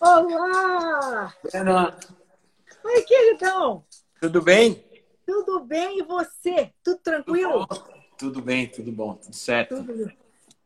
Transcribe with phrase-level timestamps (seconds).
[0.00, 1.34] Olá!
[1.52, 1.94] Ana,
[2.82, 3.84] Oi, queridão!
[4.18, 4.82] tudo bem?
[5.26, 6.72] Tudo bem e você?
[6.82, 7.66] Tudo tranquilo?
[8.16, 9.76] Tudo bem, tudo bom, tudo certo.
[9.76, 10.10] Tudo,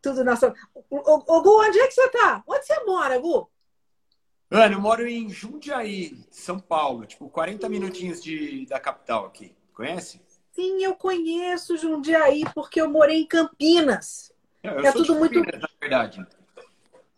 [0.01, 0.54] tudo nossa.
[0.88, 2.45] Ô, ô, Gu, onde é que você tá?
[2.46, 3.51] Onde você mora, Gu?
[4.52, 9.52] Ana, eu moro em Jundiaí, São Paulo, tipo 40 minutinhos de, da capital aqui.
[9.75, 10.20] Conhece?
[10.52, 14.32] Sim, eu conheço Jundiaí porque eu morei em Campinas.
[14.62, 16.27] Eu É sou tudo de muito- Campinas, na verdade.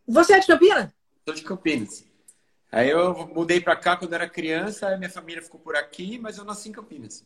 [0.08, 0.98] Você é de Campinas?
[1.30, 2.04] Sou de Campinas.
[2.72, 6.38] Aí eu mudei pra cá quando era criança, aí minha família ficou por aqui, mas
[6.38, 7.24] eu nasci em Campinas.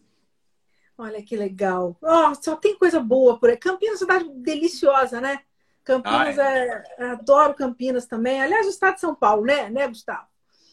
[0.97, 1.97] Olha que legal.
[2.03, 3.57] Ó, só tem coisa boa por aí.
[3.57, 5.41] Campinas é uma cidade deliciosa, né?
[5.83, 6.85] Campinas Ah, é...
[7.13, 8.43] Adoro Campinas também.
[8.43, 10.27] Aliás, o estado de São Paulo, né, né Gustavo?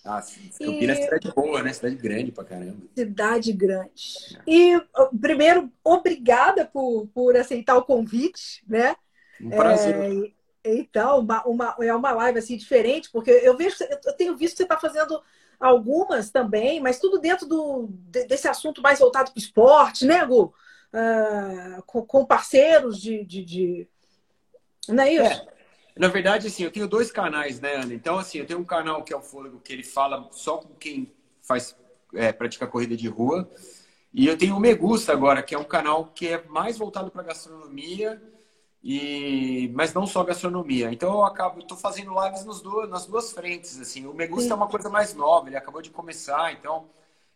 [0.04, 0.22] Ah.
[0.60, 1.72] Campinas é E- cidade boa, né?
[1.72, 2.78] Cidade grande pra caramba.
[2.94, 4.38] Cidade grande.
[4.46, 8.96] E, ó, primeiro, obrigada por, por aceitar o convite, né?
[9.40, 10.34] Um prazer.
[10.64, 13.76] É, então, uma, uma- é uma live assim diferente, porque eu vejo,
[14.06, 15.22] eu tenho visto que você está fazendo
[15.60, 20.26] algumas também, mas tudo dentro do, de- desse assunto mais voltado para o esporte, né,
[20.26, 20.54] Gu?
[20.94, 23.88] Ah, com, com parceiros de, de, de-
[24.88, 25.42] Não é isso?
[25.48, 25.52] É.
[25.98, 27.94] Na verdade, assim, eu tenho dois canais, né, Ana?
[27.94, 30.74] Então, assim, eu tenho um canal que é o Fôlego, que ele fala só com
[30.76, 31.76] quem faz,
[32.14, 33.50] é, pratica corrida de rua.
[34.14, 37.12] E eu tenho o Me Gusta agora, que é um canal que é mais voltado
[37.12, 38.22] para gastronomia,
[38.84, 40.92] e mas não só gastronomia.
[40.92, 44.08] Então eu acabo, estou fazendo lives nos duas, nas duas frentes, assim.
[44.08, 44.52] O Me Gusta Sim.
[44.52, 46.90] é uma coisa mais nova, ele acabou de começar, então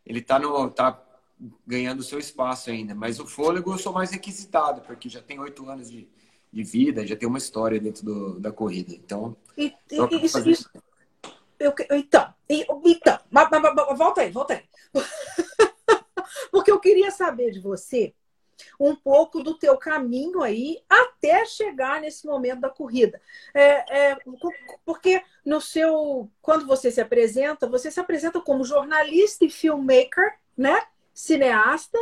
[0.05, 0.99] ele está no, tá
[1.65, 2.95] ganhando seu espaço ainda.
[2.95, 6.07] Mas o Fôlego eu sou mais requisitado, porque já tem oito anos de,
[6.51, 8.93] de vida, já tem uma história dentro do, da corrida.
[8.93, 10.69] Então, E, eu isso, isso-
[11.59, 14.63] eu então, então, mas- mas- mas- volta aí, volta aí.
[16.51, 18.13] Porque eu queria saber de você
[18.79, 23.21] um pouco do teu caminho aí até chegar nesse momento da corrida.
[23.53, 24.17] É, é,
[24.85, 30.81] porque no seu, quando você se apresenta, você se apresenta como jornalista e filmmaker, né?
[31.13, 31.97] Cineasta.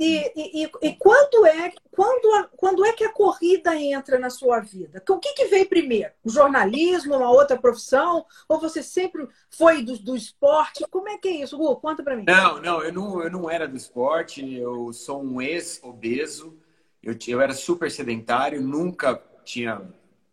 [0.00, 5.02] E, e, quando é quando, quando é que a corrida entra na sua vida?
[5.08, 6.12] O que, que veio primeiro?
[6.24, 8.24] O jornalismo, uma outra profissão?
[8.48, 10.86] Ou você sempre foi do, do esporte?
[10.88, 11.76] Como é que é isso, Gu?
[11.76, 12.24] Conta pra mim.
[12.24, 16.56] Não, não, eu não, eu não era do esporte, eu sou um ex-obeso,
[17.02, 19.82] eu, eu era super sedentário, nunca tinha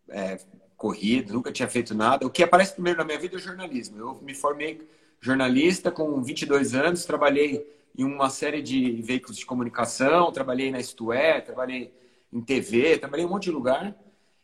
[0.09, 0.38] é,
[0.78, 2.28] corrido, nunca tinha feito nada.
[2.28, 3.97] O que aparece primeiro na minha vida é o jornalismo.
[3.97, 4.88] Eu me formei
[5.19, 11.13] jornalista com 22 anos, trabalhei em uma série de veículos de comunicação, trabalhei na Isto
[11.13, 11.94] É, trabalhei
[12.31, 13.95] em TV, trabalhei em um monte de lugar.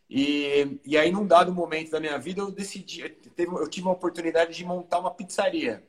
[0.09, 3.01] E, e aí, num dado momento da minha vida, eu decidi,
[3.37, 5.83] eu tive a oportunidade de montar uma pizzaria.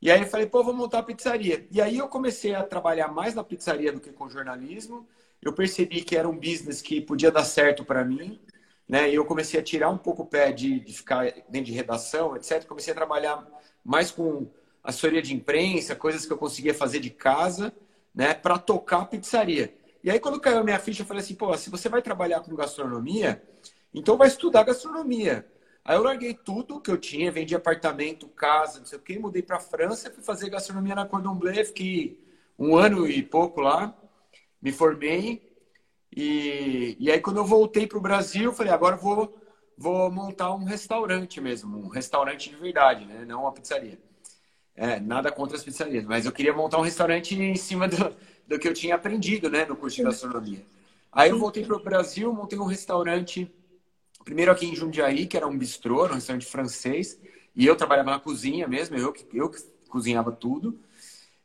[0.00, 1.66] E aí eu falei, pô, vou montar a pizzaria.
[1.70, 5.06] E aí eu comecei a trabalhar mais na pizzaria do que com jornalismo.
[5.42, 8.40] Eu percebi que era um business que podia dar certo para mim,
[8.88, 9.10] né?
[9.10, 12.36] E eu comecei a tirar um pouco o pé de, de ficar dentro de redação,
[12.36, 12.64] etc.
[12.64, 13.46] Comecei a trabalhar
[13.84, 14.48] mais com
[14.82, 17.72] assessoria de imprensa, coisas que eu conseguia fazer de casa,
[18.14, 19.74] né, para tocar a pizzaria.
[20.02, 22.40] E aí quando caiu a minha ficha, eu falei assim, pô, se você vai trabalhar
[22.40, 23.42] com gastronomia,
[23.92, 25.46] então vai estudar gastronomia.
[25.84, 29.42] Aí eu larguei tudo que eu tinha, vendi apartamento, casa, não sei o quê, mudei
[29.42, 32.22] para França, fui fazer gastronomia na Cordon Bleu, fiquei
[32.58, 33.96] um ano e pouco lá,
[34.60, 35.48] me formei.
[36.14, 39.38] E, e aí quando eu voltei para o Brasil, falei, agora vou,
[39.76, 43.24] vou montar um restaurante mesmo, um restaurante de verdade, né?
[43.24, 43.98] não uma pizzaria.
[44.80, 48.14] É, nada contra as pizzarias, mas eu queria montar um restaurante em cima do,
[48.46, 50.64] do que eu tinha aprendido né, no curso de gastronomia.
[51.10, 53.50] Aí eu voltei para o Brasil, montei um restaurante
[54.24, 57.20] primeiro aqui em Jundiaí, que era um bistrô, um restaurante francês,
[57.56, 60.78] e eu trabalhava na cozinha mesmo, eu que, eu que cozinhava tudo.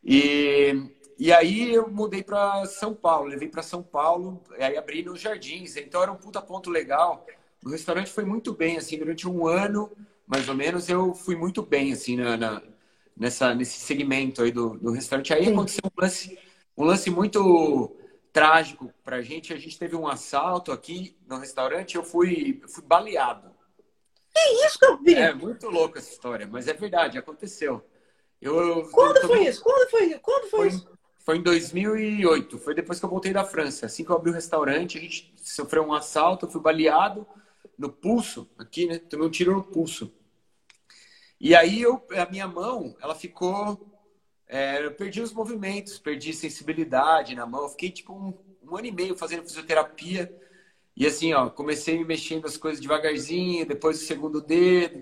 [0.03, 0.73] E,
[1.17, 5.22] e aí eu mudei para São Paulo, levei para São Paulo, e aí abri nos
[5.22, 7.25] Jardins, então era um puta ponto legal.
[7.66, 9.91] O restaurante foi muito bem, assim, durante um ano,
[10.27, 12.61] mais ou menos, eu fui muito bem, assim, na, na-
[13.16, 15.34] nessa, nesse segmento aí do, do restaurante.
[15.34, 15.53] Aí Sim.
[15.53, 16.40] aconteceu um lance,
[16.78, 17.96] um lance muito
[18.31, 19.53] trágico pra gente.
[19.53, 23.52] A gente teve um assalto aqui no restaurante, eu fui, eu fui baleado.
[24.66, 25.13] Isso que eu vi.
[25.16, 27.84] É muito louco essa história, mas é verdade, aconteceu.
[28.41, 29.64] Eu, eu Quando tô- foi isso?
[29.64, 30.87] Quando foi, quando foi, Foi, isso?
[31.20, 33.85] foi em 2008, foi depois que eu voltei da França.
[33.85, 37.26] Assim que eu abri o restaurante, a gente sofreu um assalto, eu fui baleado
[37.78, 38.99] no pulso, aqui, né?
[38.99, 40.11] Tomei um tiro no pulso.
[41.43, 43.85] E aí eu, a minha mão, ela ficou.
[44.47, 47.63] é, eu perdi os movimentos, perdi sensibilidade na mão.
[47.63, 50.34] Eu fiquei tipo um, um ano e meio fazendo fisioterapia.
[50.95, 55.01] E assim, ó, comecei mexendo as coisas devagarzinho, depois o segundo dedo.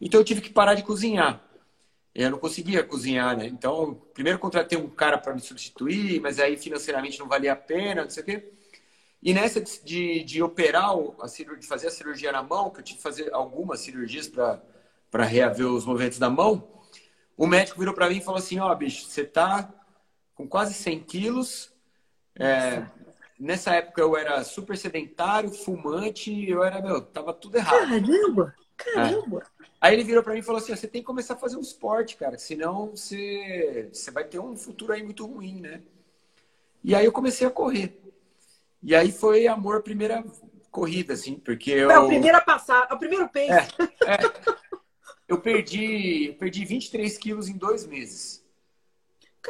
[0.00, 1.44] Então eu tive que parar de cozinhar.
[2.14, 3.46] Eu não conseguia cozinhar, né?
[3.46, 8.04] Então, primeiro contratei um cara para me substituir, mas aí financeiramente não valia a pena,
[8.04, 8.52] não sei o quê.
[9.22, 12.84] E nessa de, de operar, a cirurgia, de fazer a cirurgia na mão, que eu
[12.84, 14.62] tive que fazer algumas cirurgias para
[15.12, 16.68] reaver os movimentos da mão,
[17.36, 19.72] o médico virou para mim e falou assim: Ó, oh, bicho, você tá
[20.34, 21.72] com quase 100 quilos.
[22.34, 22.84] É,
[23.38, 27.88] nessa época eu era super sedentário, fumante, eu era, meu, tava tudo errado.
[27.88, 28.54] Caramba!
[28.76, 29.42] Caramba!
[29.42, 29.58] É.
[29.80, 31.60] Aí ele virou para mim e falou assim: você tem que começar a fazer um
[31.60, 35.80] esporte, cara, senão você, você vai ter um futuro aí muito ruim, né?
[36.82, 38.00] E aí eu comecei a correr.
[38.82, 40.24] E aí foi amor à primeira
[40.70, 41.90] corrida, assim, porque eu.
[41.90, 43.50] É a primeira passada, o primeiro pace.
[43.50, 44.18] É, é.
[45.28, 48.42] Eu perdi, perdi 23 quilos em dois meses.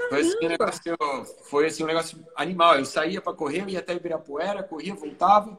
[0.08, 0.96] Foi assim, um negócio,
[1.44, 2.76] foi assim, um negócio animal.
[2.76, 5.58] Eu saía para correr, eu ia até Ibirapuera, corria, voltava.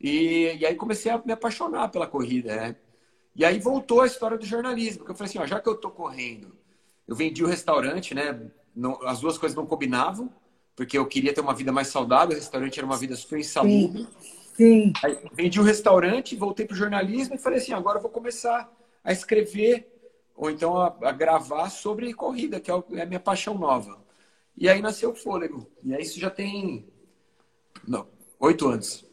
[0.00, 2.76] E, e aí comecei a me apaixonar pela corrida, né?
[3.36, 5.76] E aí voltou a história do jornalismo, que eu falei assim, ó, já que eu
[5.76, 6.52] tô correndo,
[7.06, 8.50] eu vendi o restaurante, né?
[8.74, 10.32] Não, as duas coisas não combinavam,
[10.74, 14.02] porque eu queria ter uma vida mais saudável, o restaurante era uma vida super insalubre.
[14.02, 14.30] Sim.
[14.54, 14.92] Sim.
[15.02, 18.70] Aí vendi o restaurante, voltei pro jornalismo e falei assim, agora eu vou começar
[19.02, 19.90] a escrever
[20.34, 24.02] ou então a, a gravar sobre corrida, que é, é a minha paixão nova.
[24.56, 25.70] E aí nasceu o Fôlego.
[25.82, 26.88] E aí isso já tem
[27.86, 28.06] não,
[28.38, 29.06] oito anos.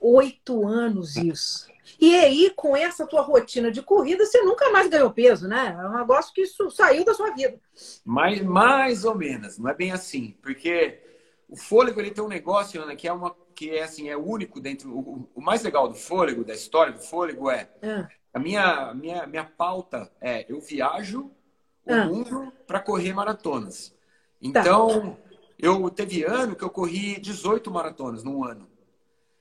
[0.00, 1.66] Oito anos isso.
[2.00, 5.76] E aí, com essa tua rotina de corrida, você nunca mais ganhou peso, né?
[5.80, 7.58] É um negócio que isso saiu da sua vida.
[8.04, 10.36] Mais, mais ou menos, não é bem assim.
[10.42, 11.00] Porque
[11.48, 14.60] o fôlego ele tem um negócio, Ana, que é uma que é assim, é único
[14.60, 14.94] dentro.
[14.94, 18.06] O, o mais legal do fôlego, da história do fôlego, é, é.
[18.36, 21.30] A minha, minha, minha pauta é eu viajo
[21.86, 22.04] o ah.
[22.04, 23.88] mundo para correr maratonas.
[23.88, 23.96] Tá.
[24.42, 25.36] Então, tá.
[25.58, 28.68] eu teve ano que eu corri 18 maratonas num ano.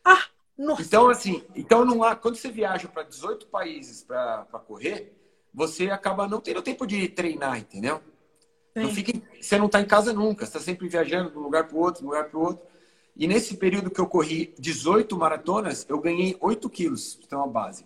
[0.02, 0.24] Ah!
[0.58, 0.82] Nossa.
[0.82, 5.14] Então, assim, então não há, quando você viaja para 18 países para correr,
[5.54, 8.02] você acaba não tendo tempo de treinar, entendeu?
[8.74, 11.68] Não fica, você não está em casa nunca, você está sempre viajando de um lugar
[11.68, 12.66] para o outro, de um lugar para o outro.
[13.14, 17.86] E nesse período que eu corri 18 maratonas, eu ganhei 8 quilos, então uma base.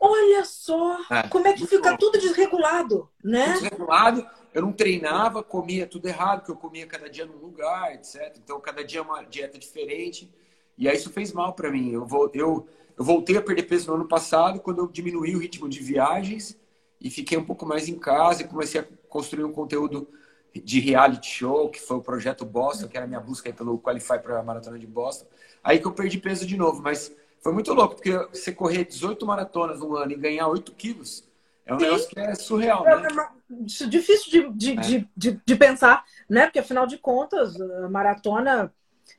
[0.00, 0.98] Olha só!
[1.10, 3.54] É, como é que fica tudo desregulado, né?
[3.54, 4.24] Desregulado,
[4.54, 8.36] eu não treinava, comia tudo errado, porque eu comia cada dia num lugar, etc.
[8.36, 10.32] Então, cada dia uma dieta diferente.
[10.76, 11.90] E aí isso fez mal para mim.
[11.92, 15.68] Eu, eu, eu voltei a perder peso no ano passado, quando eu diminuí o ritmo
[15.68, 16.56] de viagens
[17.00, 20.08] e fiquei um pouco mais em casa e comecei a construir um conteúdo
[20.54, 24.18] de reality show, que foi o projeto Boston, que era a minha busca pelo Qualify
[24.18, 25.26] para a maratona de Boston.
[25.62, 29.24] Aí que eu perdi peso de novo, mas foi muito louco, porque você correr 18
[29.26, 31.28] maratonas no ano e ganhar 8 quilos
[31.64, 31.84] é um Sim.
[31.84, 33.08] negócio que é surreal, né?
[33.50, 35.04] É, é difícil de, de, é.
[35.14, 36.46] de, de, pensar, né?
[36.46, 38.72] Porque afinal de contas, a maratona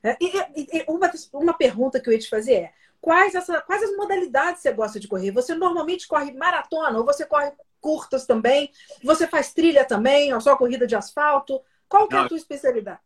[0.04, 3.84] é, e, e, uma, uma pergunta que eu ia te fazer é: quais, essa, quais
[3.84, 5.32] as modalidades você gosta de correr?
[5.32, 8.72] Você normalmente corre maratona ou você corre curtas também?
[9.04, 11.62] Você faz trilha também, ou só corrida de asfalto?
[11.88, 13.00] Qual que é a tua especialidade?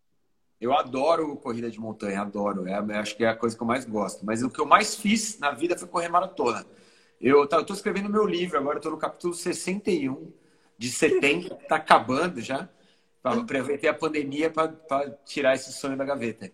[0.63, 2.65] Eu adoro corrida de montanha, adoro.
[2.65, 4.25] É, acho que é a coisa que eu mais gosto.
[4.25, 6.65] Mas o que eu mais fiz na vida foi correr maratona.
[7.19, 10.31] Eu estou escrevendo meu livro agora, estou no capítulo 61
[10.77, 12.69] de setembro, está acabando já.
[13.21, 16.49] Aproveitei a pandemia para tirar esse sonho da gaveta.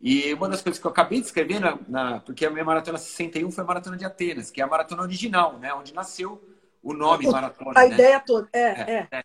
[0.00, 2.96] E uma das coisas que eu acabei de escrever, na, na, porque a minha maratona
[2.96, 5.74] 61 foi a maratona de Atenas, que é a maratona original, né?
[5.74, 6.42] Onde nasceu
[6.82, 7.78] o nome maratona.
[7.78, 7.94] A né?
[7.94, 9.22] ideia toda, é, é, é,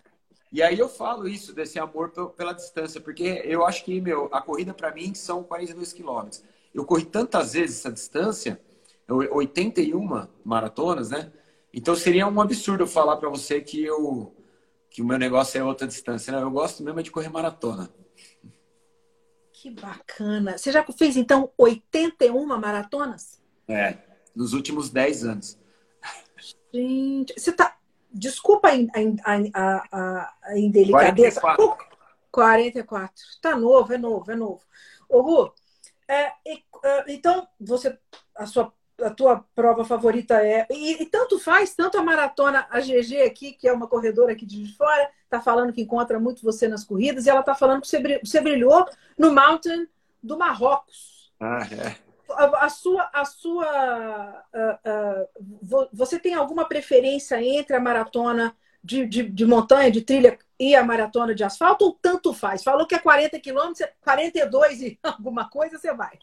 [0.52, 4.42] E aí eu falo isso, desse amor pela distância, porque eu acho que, meu, a
[4.42, 6.44] corrida para mim são 42 quilômetros.
[6.74, 8.62] Eu corri tantas vezes essa distância,
[9.08, 11.32] 81 maratonas, né?
[11.74, 14.36] Então seria um absurdo eu falar para você que, eu,
[14.90, 16.32] que o meu negócio é outra distância.
[16.32, 16.42] Né?
[16.42, 17.90] Eu gosto mesmo de correr maratona.
[19.52, 20.58] Que bacana.
[20.58, 23.42] Você já fez, então, 81 maratonas?
[23.68, 23.98] É,
[24.36, 25.58] nos últimos 10 anos.
[26.74, 27.77] Gente, você tá.
[28.12, 31.42] Desculpa a, a, a, a indelicadeza.
[31.42, 31.88] 44.
[32.32, 33.24] 44.
[33.42, 34.62] Tá novo, é novo, é novo.
[35.10, 35.54] Ô, Ru,
[36.08, 37.98] é, é, então, você,
[38.36, 38.74] a sua
[39.04, 40.66] a tua prova favorita é.
[40.72, 44.46] E, e, tanto faz, tanto a maratona, a GG aqui, que é uma corredora aqui
[44.46, 47.88] de fora, está falando que encontra muito você nas corridas, e ela está falando que
[47.88, 48.88] você brilhou
[49.18, 49.88] no Mountain
[50.22, 51.32] do Marrocos.
[51.40, 52.07] Ah, é.
[52.32, 53.10] A, a sua.
[53.14, 54.46] A sua
[55.92, 60.84] você tem alguma preferência entre a maratona de, de, de, montanha, de trilha e a
[60.84, 62.64] maratona de asfalto, ou tanto faz?
[62.64, 66.18] Falou que é 40 quilômetros, 42 e alguma coisa, você vai.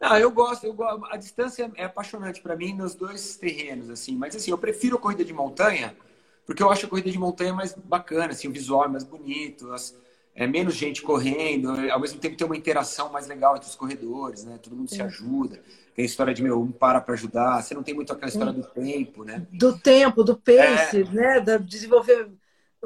[0.00, 0.76] Não, eu gosto, eu.
[1.10, 4.16] A distância é apaixonante para mim nos dois terrenos, assim.
[4.16, 5.96] Mas assim, eu prefiro a corrida de montanha,
[6.44, 9.72] porque eu acho a corrida de montanha mais bacana, assim, o visual é mais bonito,
[9.72, 9.96] as,
[10.36, 14.44] é menos gente correndo, ao mesmo tempo tem uma interação mais legal entre os corredores,
[14.44, 14.58] né?
[14.62, 15.62] Todo mundo se ajuda.
[15.94, 17.62] Tem a história de meu, um para para ajudar.
[17.62, 19.46] Você não tem muito aquela história do tempo, né?
[19.50, 21.04] Do tempo, do pace, é...
[21.04, 21.40] né?
[21.40, 22.28] Da desenvolver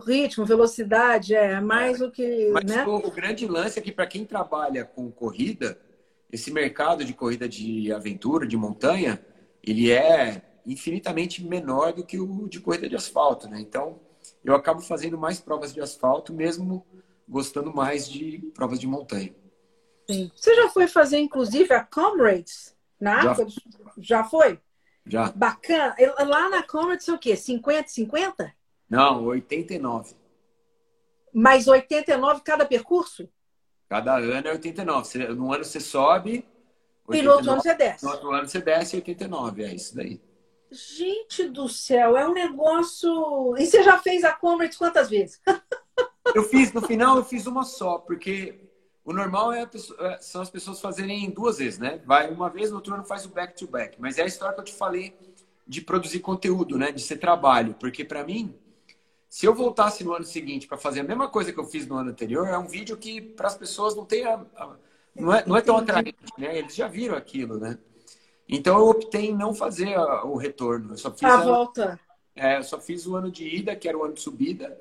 [0.07, 2.05] ritmo, velocidade, é mais é.
[2.05, 2.51] o que.
[2.53, 2.87] Mas né?
[2.87, 5.77] o, o grande lance é que para quem trabalha com corrida
[6.33, 9.21] esse mercado de corrida de aventura, de montanha,
[9.63, 13.61] ele é infinitamente menor do que o de corrida de asfalto, né?
[13.61, 13.99] Então,
[14.45, 16.87] eu acabo fazendo mais provas de asfalto, mesmo
[17.31, 19.33] gostando mais de provas de montanha.
[20.11, 20.31] Sim.
[20.35, 23.37] Você já foi fazer, inclusive, a Comrades na já.
[23.97, 24.59] Já foi?
[25.07, 25.31] Já.
[25.33, 25.95] Bacana.
[26.27, 27.37] Lá na Comrades é o quê?
[27.37, 28.53] 50, 50?
[28.89, 30.15] Não, 89.
[31.33, 33.29] Mais 89 cada percurso?
[33.89, 35.29] Cada ano é 89.
[35.29, 36.45] No ano você sobe.
[37.07, 38.05] 89, e no outro ano você desce.
[38.05, 40.21] No outro ano você desce 89, é isso daí.
[40.71, 43.57] Gente do céu, é um negócio.
[43.57, 45.41] E você já fez a Comrades quantas vezes?
[46.35, 48.61] eu fiz, no final eu fiz uma só, porque
[49.05, 52.01] o normal é pessoa, é, são as pessoas fazerem duas vezes, né?
[52.05, 53.93] Vai uma vez, no outro ano faz o back-to-back.
[53.93, 53.97] -back.
[53.99, 55.15] Mas é a história que eu te falei
[55.67, 56.93] de produzir conteúdo, né?
[56.93, 57.75] De ser trabalho.
[57.79, 58.55] Porque para mim,
[59.29, 61.97] se eu voltasse no ano seguinte para fazer a mesma coisa que eu fiz no
[61.97, 64.77] ano anterior, é um vídeo que para as pessoas não tem a, a,
[65.15, 66.59] não, é, não é tão atraente, né?
[66.59, 67.79] Eles já viram aquilo, né?
[68.49, 70.93] Então eu optei em não fazer a, o retorno.
[70.93, 72.01] Eu só fiz a, a volta.
[72.35, 74.77] É, eu só fiz o ano de ida, que era o ano de subida,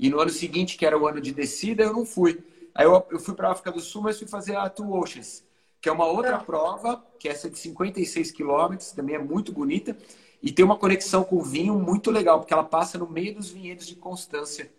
[0.00, 2.42] e no ano seguinte, que era o ano de descida, eu não fui.
[2.74, 5.44] Aí eu, eu fui para a África do Sul, mas fui fazer a Two Oceans,
[5.78, 6.38] que é uma outra é.
[6.38, 9.94] prova, que é essa de 56 quilômetros, também é muito bonita.
[10.42, 13.50] E tem uma conexão com o vinho muito legal, porque ela passa no meio dos
[13.50, 14.72] vinhedos de Constância,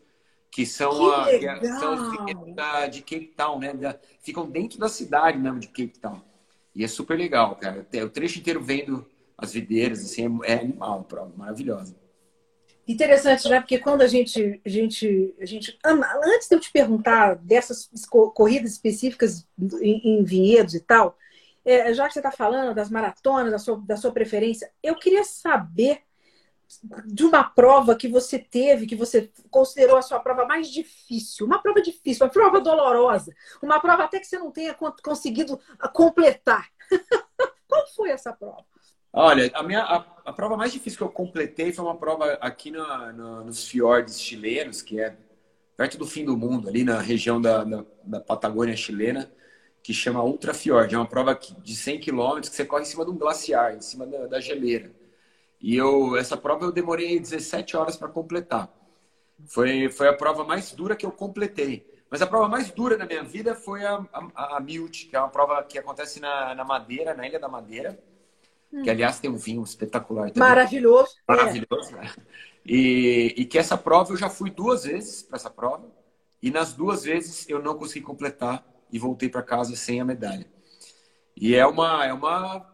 [0.50, 3.74] que são, que a, que são os vinhedos da, de Cape Town, né?
[3.76, 6.20] Da, ficam dentro da cidade mesmo de Cape Town.
[6.74, 7.86] E é super legal, cara.
[8.04, 9.06] O trecho inteiro vendo
[9.38, 11.96] as videiras, assim, é, é animal, prova, maravilhosa.
[12.92, 13.62] Interessante, né?
[13.62, 17.90] Porque quando a gente, a gente, a gente, antes de eu te perguntar dessas
[18.34, 19.48] corridas específicas
[19.82, 21.18] em, em vinhedos e tal,
[21.64, 25.24] é, já que você está falando das maratonas, da sua, da sua preferência, eu queria
[25.24, 26.02] saber
[27.06, 31.62] de uma prova que você teve, que você considerou a sua prova mais difícil, uma
[31.62, 35.60] prova difícil, uma prova dolorosa, uma prova até que você não tenha conseguido
[35.94, 36.70] completar.
[37.68, 38.66] Qual foi essa prova?
[39.14, 42.72] Olha, a minha a, a, prova mais difícil que eu completei foi uma prova aqui
[42.72, 45.18] no, no, nos fiordes chilenos, que é
[45.76, 49.30] perto do fim do mundo, ali na região da, da, da Patagônia chilena
[49.84, 50.94] que chama Ultra Fjord.
[50.94, 53.82] É uma prova de 100 km que você corre em cima de um glaciar, em
[53.82, 54.92] cima da, da geleira.
[55.60, 58.72] E eu, essa prova eu demorei 17 horas para completar.
[59.48, 61.86] Foi, foi a prova mais dura que eu completei.
[62.10, 65.20] Mas a prova mais dura da minha vida foi a, a, a Milt, que é
[65.20, 67.98] uma prova que acontece na, na Madeira, na Ilha da Madeira.
[68.84, 70.32] Que, aliás, tem um vinho espetacular.
[70.32, 70.48] Também.
[70.50, 71.16] Maravilhoso.
[71.28, 72.02] Maravilhoso, é.
[72.02, 72.14] né?
[72.66, 75.92] E, e que essa prova eu já fui duas vezes para essa prova.
[76.42, 80.46] E nas duas vezes eu não consegui completar e voltei para casa sem a medalha.
[81.36, 82.68] E é uma é uma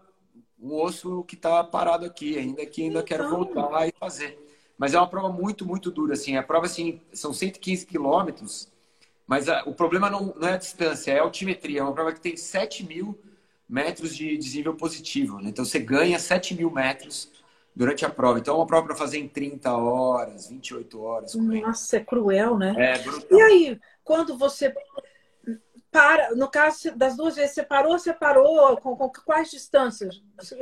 [0.59, 3.05] um osso que está parado aqui, ainda que ainda então...
[3.05, 4.39] quero voltar e fazer.
[4.77, 6.13] Mas é uma prova muito, muito dura.
[6.13, 6.37] Assim.
[6.37, 8.71] A prova assim, são 115 quilômetros,
[9.25, 11.79] mas a, o problema não, não é a distância, é a altimetria.
[11.79, 13.19] É uma prova que tem 7 mil
[13.67, 15.39] metros de desnível positivo.
[15.39, 15.49] Né?
[15.49, 17.31] Então você ganha 7 mil metros
[17.75, 18.39] durante a prova.
[18.39, 21.35] Então é uma prova para fazer em 30 horas, 28 horas.
[21.35, 22.73] Nossa, é cruel, né?
[22.77, 23.39] É brutal.
[23.39, 24.73] E aí, quando você
[25.91, 30.21] para, no caso das duas vezes, você parou, você parou com, com quais distâncias?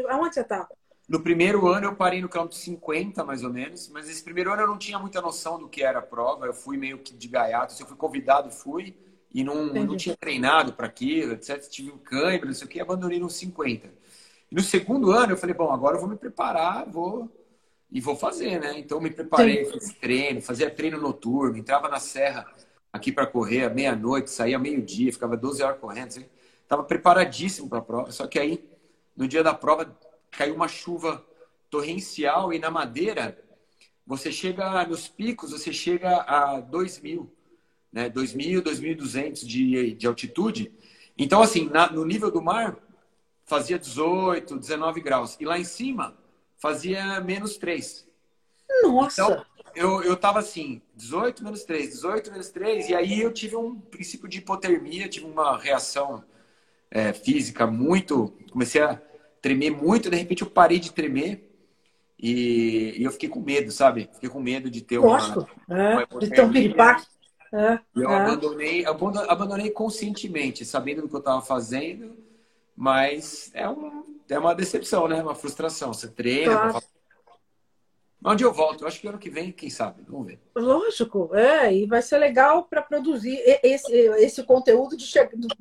[0.10, 0.70] Aonde você estava?
[1.08, 4.64] No primeiro ano eu parei no quilômetro 50, mais ou menos, mas esse primeiro ano
[4.64, 7.28] eu não tinha muita noção do que era a prova, eu fui meio que de
[7.28, 8.98] gaiato, se eu fui convidado, fui,
[9.36, 11.60] e não, não tinha treinado para aquilo, etc.
[11.68, 13.90] Tive um cãibra, não sei o que, abandonei no 50.
[14.50, 17.30] E no segundo ano eu falei, bom, agora eu vou me preparar, vou
[17.92, 18.80] e vou fazer, né?
[18.80, 19.72] Então me preparei, Sim.
[19.74, 22.50] fiz treino, fazia treino noturno, entrava na serra
[22.94, 26.08] aqui para correr à meia-noite, saía meio-dia, ficava 12 horas correndo.
[26.08, 26.26] Assim.
[26.66, 28.12] Tava preparadíssimo para a prova.
[28.14, 28.64] Só que aí,
[29.18, 29.94] no dia da prova,
[30.32, 31.22] caiu uma chuva
[31.70, 33.38] torrencial e na madeira,
[34.08, 37.35] você chega nos picos, você chega a 2 mil,
[37.96, 38.10] né?
[38.10, 40.72] 2.000, 2.200 de, de altitude.
[41.18, 42.76] Então, assim, na, no nível do mar,
[43.46, 45.38] fazia 18, 19 graus.
[45.40, 46.14] E lá em cima,
[46.58, 48.06] fazia menos 3.
[48.84, 49.24] Nossa!
[49.24, 53.56] Então, eu, eu tava assim, 18 menos 3, 18 menos 3, e aí eu tive
[53.56, 56.24] um princípio de hipotermia, tive uma reação
[56.92, 58.34] é, física muito.
[58.52, 59.02] Comecei a
[59.42, 61.50] tremer muito, de repente eu parei de tremer
[62.18, 64.10] e, e eu fiquei com medo, sabe?
[64.14, 65.78] Fiquei com medo de ter Lógico, uma.
[65.78, 67.06] É, uma de ter um piripaque.
[67.56, 68.16] É, eu é.
[68.16, 72.18] abandonei, abandonei conscientemente, sabendo do que eu estava fazendo,
[72.76, 75.22] mas é, um, é uma decepção, né?
[75.22, 75.94] Uma frustração.
[75.94, 76.86] Você treina, claro.
[78.28, 78.82] Onde eu volto?
[78.82, 80.04] Eu acho que ano que vem, quem sabe?
[80.08, 80.42] Vamos ver.
[80.56, 85.06] Lógico, é, e vai ser legal para produzir esse, esse conteúdo de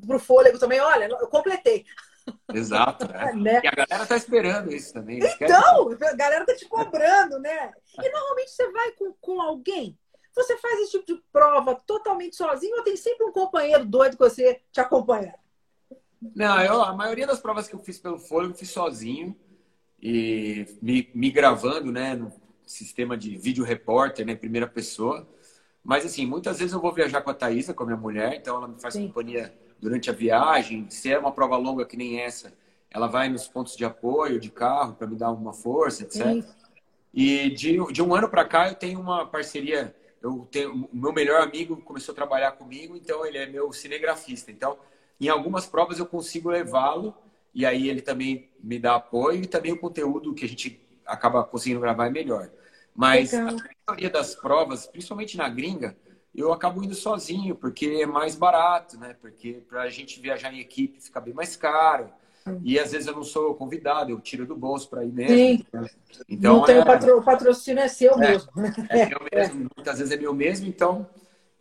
[0.06, 0.80] para o fôlego também.
[0.80, 1.84] Olha, eu completei.
[2.52, 3.32] Exato, né?
[3.36, 3.60] né?
[3.62, 5.18] E a galera tá esperando isso também.
[5.18, 6.08] Eles então, querem...
[6.08, 7.72] a galera tá te cobrando, né?
[8.02, 9.96] E normalmente você vai com, com alguém,
[10.34, 14.22] você faz esse tipo de prova totalmente sozinho ou tem sempre um companheiro doido que
[14.22, 15.34] você te acompanha?
[16.34, 19.36] Não, eu, a maioria das provas que eu fiz pelo fôlego eu fiz sozinho
[20.00, 22.32] e me, me gravando, né, no
[22.66, 25.28] sistema de vídeo repórter, né, primeira pessoa.
[25.82, 28.56] Mas assim, muitas vezes eu vou viajar com a Thaisa, com a minha mulher, então
[28.56, 29.08] ela me faz Sim.
[29.08, 30.88] companhia durante a viagem.
[30.88, 32.52] Se é uma prova longa que nem essa,
[32.90, 36.22] ela vai nos pontos de apoio de carro para me dar uma força, etc.
[36.22, 36.44] Sim.
[37.12, 39.94] E de, de um ano para cá eu tenho uma parceria.
[40.24, 44.50] Eu tenho o meu melhor amigo começou a trabalhar comigo, então ele é meu cinegrafista.
[44.50, 44.78] Então,
[45.20, 47.14] em algumas provas eu consigo levá-lo
[47.54, 51.44] e aí ele também me dá apoio e também o conteúdo que a gente acaba
[51.44, 52.50] conseguindo gravar é melhor.
[52.96, 53.48] Mas Legal.
[53.50, 55.94] a maioria das provas, principalmente na gringa,
[56.34, 59.14] eu acabo indo sozinho, porque é mais barato, né?
[59.20, 62.10] Porque para a gente viajar em equipe fica bem mais caro.
[62.62, 65.36] E às vezes eu não sou convidado, eu tiro do bolso para ir mesmo.
[65.36, 65.66] Sim.
[66.28, 66.84] Então, não tem é...
[66.84, 67.18] patro...
[67.18, 68.50] o patrocínio é seu é, mesmo.
[68.90, 69.70] É meu mesmo.
[69.74, 71.08] Muitas vezes é meu mesmo, então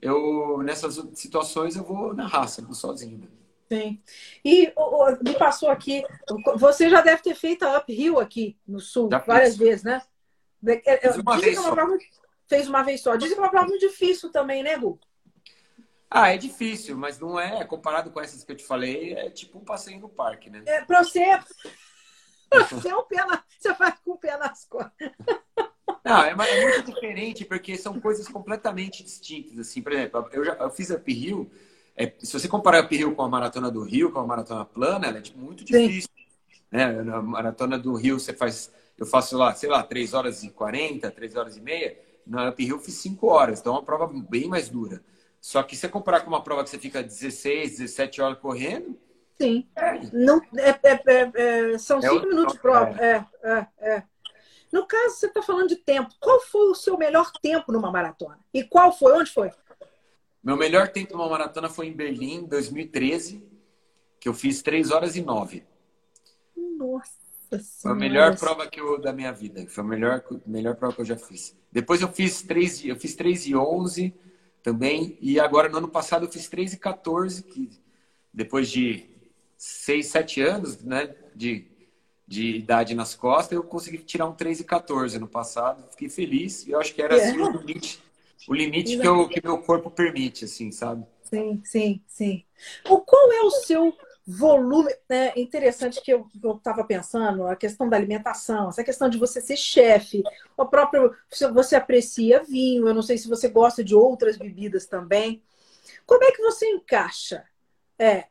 [0.01, 3.19] eu nessas situações eu vou na raça, vou sozinho.
[3.19, 3.27] Né?
[3.71, 4.01] Sim.
[4.43, 4.73] E
[5.21, 6.03] me passou aqui,
[6.57, 9.59] você já deve ter feito a uphill aqui no sul já várias fiz.
[9.59, 10.01] vezes, né?
[11.01, 11.97] Fiz uma vez uma prova,
[12.47, 13.15] fez uma vez só.
[13.15, 14.99] Dizem que é uma prova muito difícil também, né, Gu?
[16.15, 19.57] Ah, é difícil, mas não é, comparado com essas que eu te falei, é tipo
[19.57, 20.61] um passeio no parque, né?
[20.67, 21.39] É, pra você,
[22.69, 25.11] você, é um pé na, você faz com o pé nas costas.
[26.05, 29.57] Não, é, é, muito diferente, porque são coisas completamente distintas.
[29.57, 31.49] Assim, por exemplo, eu, já, eu fiz a Rio,
[31.95, 35.07] é, se você comparar a Rio com a Maratona do Rio, com a Maratona plana,
[35.07, 36.09] ela é tipo, muito difícil.
[36.71, 36.91] Né?
[37.01, 41.09] Na Maratona do Rio, você faz, eu faço lá, sei lá, 3 horas e 40,
[41.09, 41.97] 3 horas e meia.
[42.23, 45.01] Na Up Rio, eu fiz 5 horas, então é uma prova bem mais dura.
[45.43, 48.97] Só que se você comparar com uma prova que você fica 16, 17 horas correndo.
[49.37, 49.67] Sim.
[49.75, 49.99] É.
[50.13, 52.97] Não, é, é, é, é são 5 é minutos de prova.
[52.97, 53.25] É.
[53.43, 54.03] é, é,
[54.71, 56.15] No caso, você está falando de tempo.
[56.17, 58.39] Qual foi o seu melhor tempo numa maratona?
[58.53, 59.11] E qual foi?
[59.11, 59.51] Onde foi?
[60.41, 63.43] Meu melhor tempo numa maratona foi em Berlim, em 2013,
[64.21, 65.61] que eu fiz 3 horas e 9.
[66.55, 67.11] Nossa
[67.51, 67.65] Senhora.
[67.81, 69.67] Foi a melhor prova que eu, da minha vida.
[69.67, 71.53] Foi a melhor, melhor prova que eu já fiz.
[71.69, 74.15] Depois eu fiz 3, eu fiz 3 e 11
[74.63, 75.17] também.
[75.21, 77.69] E agora, no ano passado, eu fiz 3 e 14, que
[78.33, 79.05] depois de
[79.57, 81.67] 6, 7 anos né, de,
[82.27, 85.83] de idade nas costas, eu consegui tirar um 3 e 14 no passado.
[85.91, 86.65] Fiquei feliz.
[86.65, 88.03] E eu acho que era assim, o limite,
[88.47, 91.05] o limite que, eu, que meu corpo permite, assim, sabe?
[91.23, 92.43] Sim, sim, sim.
[92.87, 93.93] O, qual é o seu
[94.25, 94.93] volume.
[95.09, 99.57] É interessante que eu estava pensando, a questão da alimentação, essa questão de você ser
[99.57, 100.23] chefe,
[100.57, 101.15] o próprio.
[101.53, 105.43] Você aprecia vinho, eu não sei se você gosta de outras bebidas também.
[106.05, 107.45] Como é que você encaixa
[107.99, 108.25] é,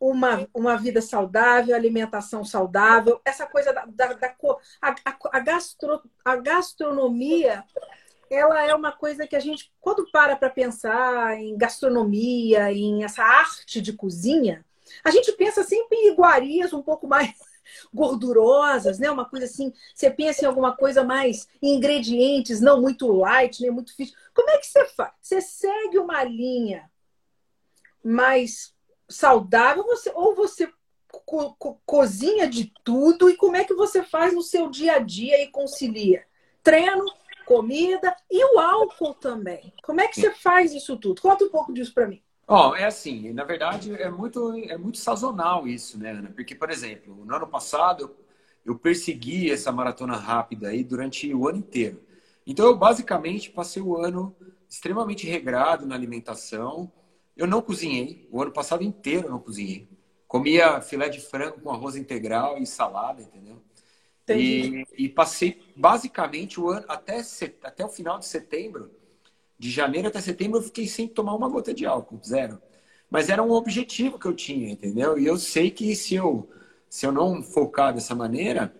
[0.00, 4.34] uma, uma vida saudável, alimentação saudável, essa coisa da, da, da
[4.80, 4.94] a,
[5.32, 7.64] a, gastro, a gastronomia
[8.30, 13.22] ela é uma coisa que a gente, quando para para pensar em gastronomia, em essa
[13.22, 14.64] arte de cozinha,
[15.04, 17.34] a gente pensa sempre em iguarias um pouco mais
[17.92, 19.10] gordurosas, né?
[19.10, 23.94] Uma coisa assim, você pensa em alguma coisa mais ingredientes, não muito light, nem muito
[23.94, 24.12] fit.
[24.34, 25.12] Como é que você faz?
[25.20, 26.90] Você segue uma linha
[28.04, 28.74] mais
[29.08, 30.70] saudável você, ou você
[31.08, 34.98] co co cozinha de tudo e como é que você faz no seu dia a
[34.98, 36.24] dia e concilia
[36.62, 37.06] treino,
[37.46, 39.72] comida e o álcool também?
[39.82, 41.22] Como é que você faz isso tudo?
[41.22, 42.22] Conta um pouco disso para mim.
[42.50, 46.30] Ó, oh, é assim, na verdade é muito, é muito sazonal isso, né, Ana?
[46.30, 48.16] Porque, por exemplo, no ano passado
[48.64, 52.02] eu persegui essa maratona rápida aí durante o ano inteiro.
[52.46, 54.34] Então eu basicamente passei o ano
[54.66, 56.90] extremamente regrado na alimentação.
[57.36, 59.86] Eu não cozinhei, o ano passado inteiro eu não cozinhei.
[60.26, 63.62] Comia filé de frango com arroz integral e salada, entendeu?
[64.28, 67.20] E, e, passei basicamente o ano até,
[67.62, 68.90] até o final de setembro
[69.58, 72.60] de janeiro até setembro eu fiquei sem tomar uma gota de álcool, zero.
[73.10, 75.18] Mas era um objetivo que eu tinha, entendeu?
[75.18, 76.48] E eu sei que se eu,
[76.88, 78.74] se eu não focar dessa maneira,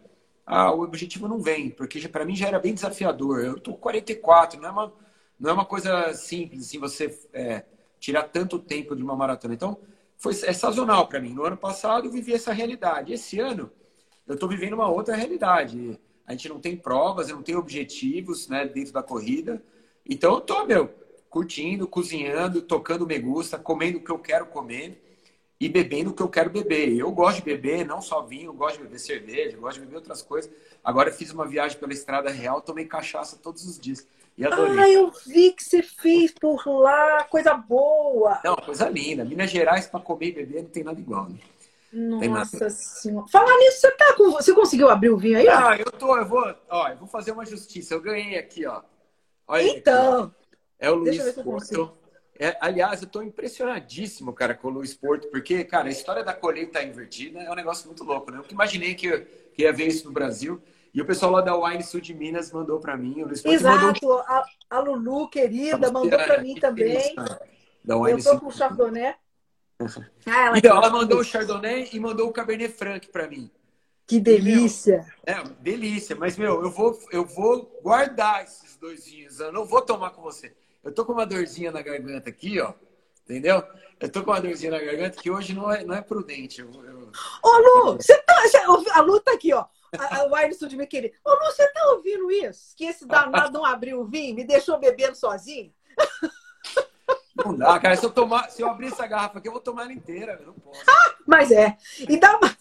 [0.47, 3.41] ah, o objetivo não vem, porque para mim já era bem desafiador.
[3.45, 4.93] Eu tô com 44, não é uma,
[5.39, 7.65] não é uma coisa simples assim você é,
[7.99, 9.55] tirar tanto tempo de uma maratona.
[9.55, 9.79] Então,
[10.17, 11.33] foi é sazonal para mim.
[11.33, 13.13] No ano passado eu vivi essa realidade.
[13.13, 13.71] Esse ano
[14.27, 15.99] eu estou vivendo uma outra realidade.
[16.27, 19.63] A gente não tem provas, não tem objetivos né, dentro da corrida.
[20.09, 20.89] Então eu tô, meu,
[21.29, 25.05] curtindo, cozinhando, tocando me gusta, comendo o que eu quero comer
[25.61, 26.97] e bebendo o que eu quero beber.
[26.97, 29.85] Eu gosto de beber, não só vinho, eu gosto de beber cerveja, eu gosto de
[29.85, 30.51] beber outras coisas.
[30.83, 34.07] Agora eu fiz uma viagem pela Estrada Real, tomei cachaça todos os dias.
[34.37, 34.79] E adorei.
[34.79, 38.41] Ah, eu vi que você fez por lá, coisa boa.
[38.45, 39.25] Não, coisa linda.
[39.25, 41.39] Minas Gerais para comer e beber não tem nada igual, né?
[41.93, 43.27] Nossa senhora.
[43.29, 44.31] Falar nisso, você tá com.
[44.31, 45.49] Você conseguiu abrir o vinho aí?
[45.49, 47.95] Ah, eu tô, eu vou, ó, eu vou fazer uma justiça.
[47.95, 48.83] Eu ganhei aqui, ó.
[49.49, 50.35] Olha então.
[50.79, 51.97] É o Luiz Porto.
[52.39, 56.33] É, aliás, eu estou impressionadíssimo, cara, com o Luiz Porto, porque, cara, a história da
[56.33, 58.39] colheita invertida é um negócio muito louco, né?
[58.39, 60.63] Eu imaginei que, eu, que ia ver isso no Brasil.
[60.95, 63.23] E o pessoal lá da Wine Sul de Minas mandou para mim.
[63.23, 64.19] O Luiz Porto Exato, mandou...
[64.21, 67.15] a, a Lulu, querida, mandou para mim também.
[67.85, 69.15] Da Wine eu tô com o Chardonnay.
[70.27, 73.49] Ah, ela então, ela mandou o Chardonnay e mandou o Cabernet Franc para mim.
[74.09, 75.07] Que delícia!
[75.27, 76.17] Meu, é, delícia.
[76.17, 79.39] Mas, meu, eu vou, eu vou guardar esses dois vinhos.
[79.39, 80.57] Eu não vou tomar com você.
[80.83, 82.73] Eu tô com uma dorzinha na garganta aqui, ó.
[83.25, 83.63] Entendeu?
[84.01, 86.63] Eu tô com uma dorzinha na garganta que hoje não é, não é prudente.
[86.63, 87.13] Eu, eu...
[87.43, 88.35] Ô, Lu, você tá.
[88.95, 89.67] A Lu tá aqui, ó.
[90.27, 91.13] O Wilson de me querer.
[91.23, 92.75] Ô, Lu, você tá ouvindo isso?
[92.75, 95.71] Que esse danado não abriu o vinho, me deixou bebendo sozinho?
[97.37, 97.95] Não dá, cara.
[97.95, 100.39] Se eu, tomar, se eu abrir essa garrafa aqui, eu vou tomar ela inteira.
[100.41, 100.81] Eu não posso.
[100.89, 101.77] Ah, mas é.
[102.09, 102.57] E dá uma...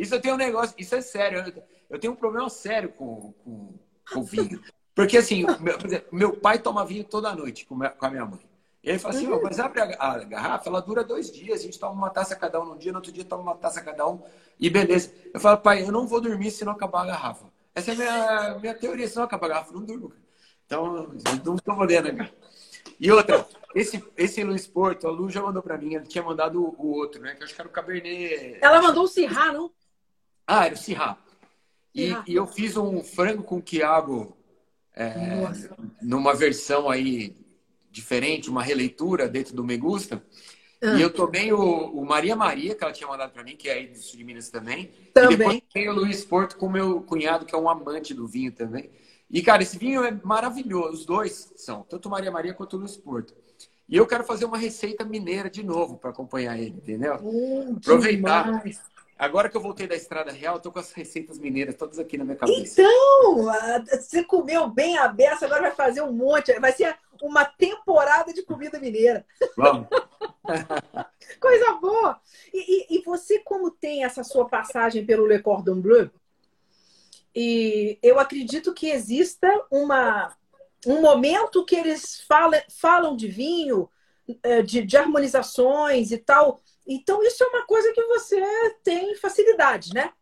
[0.00, 1.62] Isso eu tenho um negócio, isso é sério.
[1.90, 3.74] Eu, tenho um problema sério com, com,
[4.10, 4.58] com vinho.
[4.94, 5.76] Porque assim, meu,
[6.10, 8.40] meu, pai toma vinho toda noite com, com a minha mãe.
[8.82, 9.42] E ele fala assim, uhum.
[9.42, 12.58] mas abre a, a, garrafa, ela dura dois dias, a gente toma uma taça cada
[12.62, 14.22] um num dia, no outro dia toma uma taça cada um,
[14.58, 15.12] e beleza.
[15.34, 17.44] Eu falo, pai, eu não vou dormir se não acabar a garrafa.
[17.74, 20.14] Essa é a minha, minha teoria, se não acabar a garrafa, não durmo.
[20.64, 21.12] Então,
[21.44, 22.32] não estou podendo, cara.
[22.98, 26.74] E outra, esse, esse Luiz Porto, a Lu já mandou para mim, ele tinha mandado
[26.78, 27.34] o, outro, né?
[27.34, 28.58] Que eu acho que era o Cabernet.
[28.62, 29.70] Ela mandou o Sirá, não?
[30.50, 31.16] Ah, era o Sirá.
[31.94, 34.36] E, e, eu fiz um frango com quiabo
[34.96, 35.14] é,
[36.02, 37.36] numa versão aí
[37.88, 40.20] diferente, uma releitura dentro do Me Gusta.
[40.82, 40.96] Ah.
[40.98, 43.74] E eu tomei o, o, Maria Maria, que ela tinha mandado para mim, que é
[43.74, 44.90] aí do sul de Minas também.
[45.14, 45.34] Também.
[45.34, 48.50] E depois tem o Luiz Porto com meu cunhado, que é um amante do vinho
[48.50, 48.90] também.
[49.30, 50.94] E, cara, esse vinho é maravilhoso.
[50.94, 53.34] Os dois são, tanto Maria Maria quanto o Luiz Porto.
[53.88, 57.16] E eu quero fazer uma receita mineira de novo para acompanhar ele, entendeu?
[57.22, 58.44] Hum, Aproveitar.
[58.46, 58.80] Demais.
[59.20, 62.16] Agora que eu voltei da Estrada Real, eu tô com as receitas mineiras todas aqui
[62.16, 62.80] na minha cabeça.
[62.80, 63.44] Então,
[63.86, 66.58] você comeu bem a beça, agora vai fazer um monte.
[66.58, 69.26] Vai ser uma temporada de comida mineira.
[69.58, 69.88] Vamos.
[71.38, 72.18] Coisa boa.
[72.50, 76.10] E, e, e, você, como tem essa sua passagem pelo Le Cordon Bleu,
[77.36, 80.34] e eu acredito que exista uma,
[80.86, 83.86] um momento que eles falam, falam de vinho,
[84.42, 88.40] eh, de, de harmonizações e tal, então, isso é uma coisa que você
[88.82, 90.12] tem facilidade, né?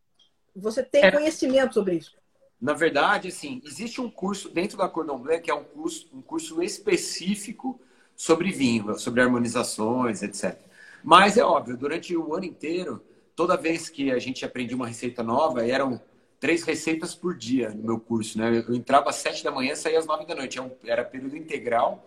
[0.55, 1.11] Você tem é.
[1.11, 2.15] conhecimento sobre isso.
[2.61, 6.21] Na verdade, assim, existe um curso dentro da Cordon Bleu que é um curso, um
[6.21, 7.81] curso específico
[8.15, 10.61] sobre vinho, sobre harmonizações, etc.
[11.03, 13.03] Mas é óbvio, durante o ano inteiro,
[13.35, 15.99] toda vez que a gente aprendia uma receita nova, eram
[16.39, 18.65] três receitas por dia no meu curso, né?
[18.69, 20.59] Eu entrava às sete da manhã, saía às nove da noite.
[20.59, 22.05] É era período integral.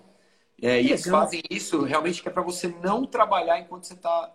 [0.62, 4.32] É, e eles fazem isso realmente que é para você não trabalhar enquanto você está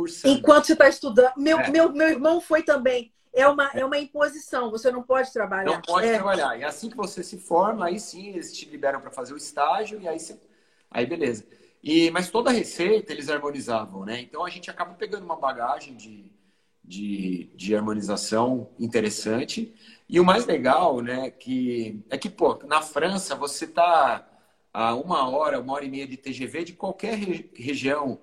[0.00, 0.34] cursando.
[0.34, 1.32] Enquanto você está estudando.
[1.36, 1.70] Meu, é.
[1.70, 3.12] meu, meu irmão foi também.
[3.32, 5.64] É uma, é uma imposição, você não pode trabalhar.
[5.70, 6.14] Não pode é.
[6.14, 6.58] trabalhar.
[6.58, 10.00] E assim que você se forma, aí sim eles te liberam para fazer o estágio
[10.00, 10.36] e aí você...
[10.90, 11.46] aí beleza.
[11.82, 14.20] E, mas toda a receita eles harmonizavam, né?
[14.20, 16.30] Então a gente acaba pegando uma bagagem de,
[16.84, 19.72] de, de harmonização interessante.
[20.08, 24.26] E o mais legal, né, que é que, pô, na França você tá
[24.74, 28.18] a uma hora, uma hora e meia de TGV de qualquer re região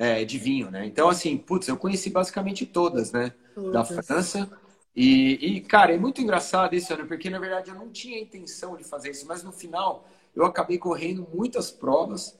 [0.00, 0.86] é, de vinho, né?
[0.86, 3.34] Então, assim, putz, eu conheci basicamente todas, né?
[3.54, 3.70] Todas.
[3.70, 4.50] Da França.
[4.96, 8.78] E, e, cara, é muito engraçado isso, Ana, porque na verdade eu não tinha intenção
[8.78, 12.34] de fazer isso, mas no final eu acabei correndo muitas provas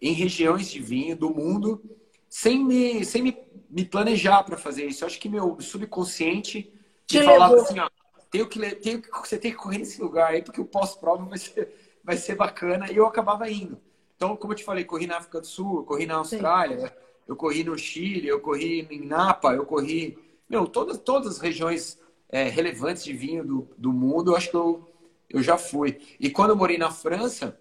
[0.00, 1.82] em regiões de vinho do mundo
[2.30, 3.36] sem me, sem me,
[3.68, 5.04] me planejar para fazer isso.
[5.04, 6.72] Eu acho que meu subconsciente
[7.06, 7.90] te falava assim, ó,
[8.30, 11.38] tenho que, tenho que, você tem que correr nesse lugar aí, porque o pós-prova vai
[11.38, 13.78] ser, vai ser bacana, e eu acabava indo.
[14.22, 16.94] Então, como eu te falei, corri na África do Sul, eu corri na Austrália, Sim.
[17.26, 20.16] eu corri no Chile, eu corri em Napa, eu corri.
[20.48, 24.56] Meu, todas, todas as regiões é, relevantes de vinho do, do mundo, eu acho que
[24.56, 24.88] eu,
[25.28, 26.00] eu já fui.
[26.20, 27.58] E quando eu morei na França,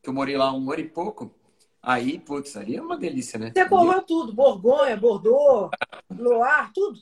[0.00, 1.34] que eu morei lá um ano e pouco,
[1.82, 3.50] aí, putz, ali é uma delícia, né?
[3.52, 5.72] Você correu tudo, Borgonha, Bordeaux,
[6.16, 7.00] Loire, tudo?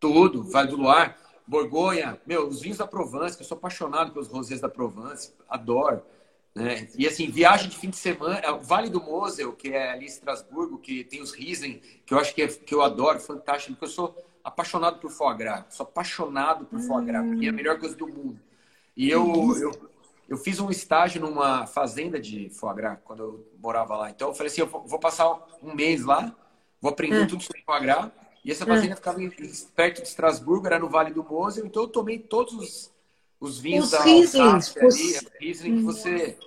[0.00, 1.12] Tudo, Vale do Loire,
[1.46, 6.02] Borgonha, meu, os vinhos da Provence, que eu sou apaixonado pelos rosés da Provence, adoro.
[6.54, 6.88] Né?
[6.98, 10.08] E assim, viagem de fim de semana, é Vale do Mosel, que é ali em
[10.08, 13.84] Estrasburgo, que tem os Riesling, que eu acho que, é, que eu adoro, fantástico, porque
[13.84, 17.78] eu sou apaixonado por foie gras, sou apaixonado por foie gras, porque é a melhor
[17.78, 18.40] coisa do mundo.
[18.96, 19.90] E eu, eu,
[20.28, 24.10] eu fiz um estágio numa fazenda de foie gras, quando eu morava lá.
[24.10, 25.30] Então eu falei assim, eu vou passar
[25.62, 26.34] um mês lá,
[26.80, 27.26] vou aprender hum.
[27.28, 28.10] tudo sobre foie gras,
[28.44, 28.96] e essa fazenda hum.
[28.96, 29.18] ficava
[29.76, 32.92] perto de Estrasburgo, era no Vale do Mosel, então eu tomei todos os
[33.40, 34.20] os vinhos os da ali,
[35.40, 36.38] Riesling que você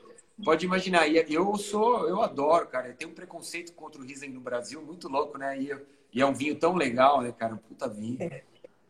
[0.43, 1.07] pode imaginar.
[1.07, 2.89] E eu sou, eu adoro, cara.
[2.89, 5.59] Eu tenho um preconceito contra o Riesling no Brasil muito louco, né?
[5.59, 5.75] E,
[6.13, 7.55] e é um vinho tão legal, né, cara?
[7.55, 8.21] Um puta vinho.
[8.21, 8.43] É,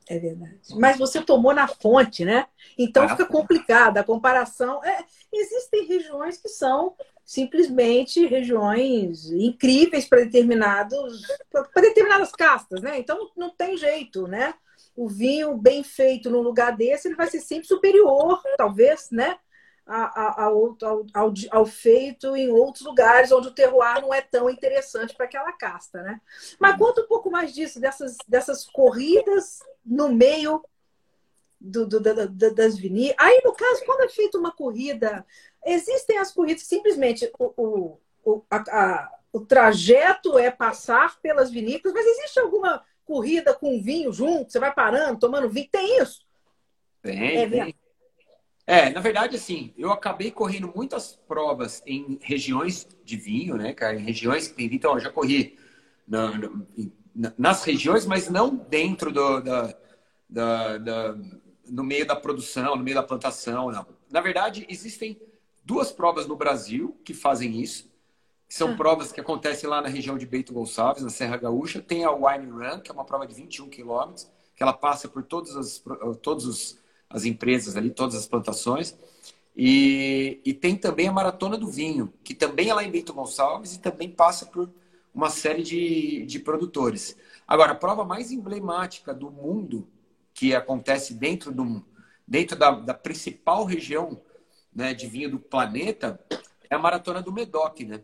[0.07, 0.59] é verdade.
[0.75, 2.45] Mas você tomou na fonte, né?
[2.77, 4.83] Então fica complicada a comparação.
[4.83, 12.99] É, existem regiões que são simplesmente regiões incríveis para determinados para determinadas castas, né?
[12.99, 14.53] Então não tem jeito, né?
[14.95, 19.37] O vinho bem feito num lugar desse ele vai ser sempre superior, talvez, né?
[19.85, 24.49] A, a, ao, ao, ao, feito em outros lugares onde o terroir não é tão
[24.49, 26.21] interessante para aquela casta, né?
[26.57, 30.63] Mas conta um pouco mais disso, dessas, dessas corridas no meio
[31.59, 33.15] do, do, do, das vinícolas.
[33.19, 35.25] Aí, no caso, quando é feita uma corrida,
[35.65, 42.05] existem as corridas simplesmente o, o, a, a, o trajeto é passar pelas vinícolas, mas
[42.05, 44.51] existe alguma corrida com vinho junto?
[44.51, 45.67] Você vai parando, tomando vinho?
[45.71, 46.21] Tem isso?
[47.01, 47.75] Tem, é, tem.
[48.65, 53.95] É, na verdade, assim, eu acabei correndo muitas provas em regiões de vinho, né, cara?
[53.95, 54.77] Em regiões que tem vinho.
[54.77, 55.57] Então, eu já corri
[56.07, 56.31] na,
[57.13, 59.75] na, nas regiões, mas não dentro do, da,
[60.29, 61.17] da, da
[61.69, 63.85] no meio da produção, no meio da plantação, não.
[64.09, 65.19] Na verdade, existem
[65.63, 67.91] duas provas no Brasil que fazem isso.
[68.53, 68.75] Que são ah.
[68.75, 71.81] provas que acontecem lá na região de Beito Gonçalves, na Serra Gaúcha.
[71.81, 75.23] Tem a Wine Run, que é uma prova de 21 quilômetros, que ela passa por
[75.23, 75.83] todas as,
[76.21, 78.95] todas as empresas ali, todas as plantações.
[79.57, 83.73] E, e tem também a Maratona do Vinho, que também é lá em Beito Gonçalves
[83.73, 84.71] e também passa por
[85.11, 87.17] uma série de, de produtores.
[87.47, 89.87] Agora, a prova mais emblemática do mundo
[90.31, 91.83] que acontece dentro, do,
[92.27, 94.21] dentro da, da principal região
[94.71, 96.23] né, de vinho do planeta
[96.69, 98.03] é a maratona do Medoc, né?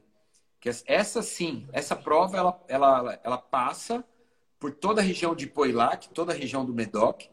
[0.60, 4.04] Que essa sim, essa prova ela, ela, ela passa
[4.60, 7.24] por toda a região de Poilac, toda a região do Medoc,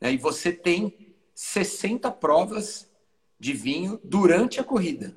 [0.00, 2.88] né, e você tem 60 provas
[3.38, 5.16] de vinho durante a corrida.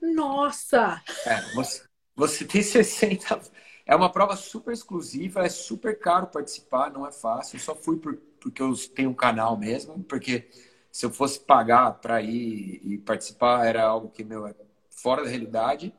[0.00, 1.02] Nossa!
[1.26, 1.82] É, você,
[2.16, 3.40] você tem 60.
[3.86, 7.56] É uma prova super exclusiva, é super caro participar, não é fácil.
[7.56, 10.48] Eu só fui por, porque eu tenho um canal mesmo, porque
[10.90, 14.54] se eu fosse pagar para ir e participar era algo que meu é
[14.90, 15.94] fora da realidade.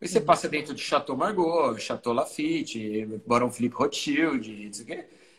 [0.00, 0.24] Aí você uhum.
[0.24, 4.70] passa dentro de Chateau Margaux, Chateau Lafitte, Barão Felipe Rothschild,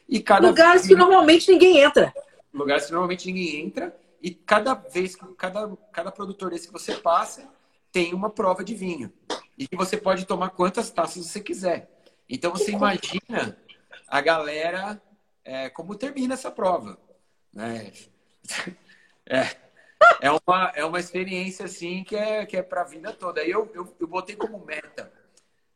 [0.09, 2.13] e cada lugares que normalmente ninguém entra.
[2.53, 6.95] Lugares que normalmente ninguém entra e cada vez que cada cada produtor desse que você
[6.95, 7.47] passa
[7.91, 9.11] tem uma prova de vinho
[9.57, 11.89] e que você pode tomar quantas taças você quiser.
[12.27, 13.57] Então você imagina
[14.07, 15.01] a galera
[15.43, 16.97] é, como termina essa prova.
[17.53, 17.91] Né?
[19.29, 19.57] É,
[20.21, 23.41] é, uma, é uma experiência assim que é, que é para a vida toda.
[23.41, 25.11] Aí eu, eu, eu botei como meta,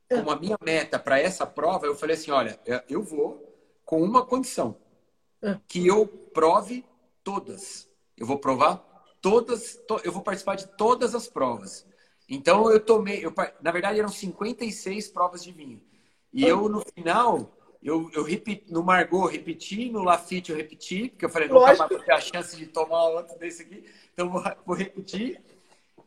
[0.10, 3.48] como a minha meta para essa prova, eu falei assim: olha, eu vou
[3.86, 4.78] com uma condição,
[5.68, 6.86] que eu prove
[7.24, 7.90] todas.
[8.18, 8.84] Eu vou provar
[9.22, 11.86] todas, to, eu vou participar de todas as provas.
[12.28, 15.82] Então eu tomei, eu, na verdade eram 56 provas de vinho.
[16.32, 17.52] E eu no final
[17.84, 21.74] eu, eu repeti, no Margot eu repeti, no Lafitte eu repeti, porque eu falei, nunca
[21.74, 25.42] mais vou ter a chance de tomar outro desse aqui, então vou, vou repetir.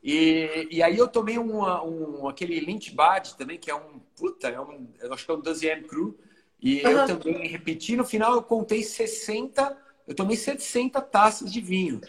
[0.02, 4.48] E, e aí eu tomei um, um, aquele Lynch Bad também, que é um, puta,
[4.48, 6.16] é um, eu acho que é um 12M Crew,
[6.60, 6.90] e uhum.
[6.90, 12.00] eu também repeti, no final eu contei 60, eu tomei 60 taças de vinho,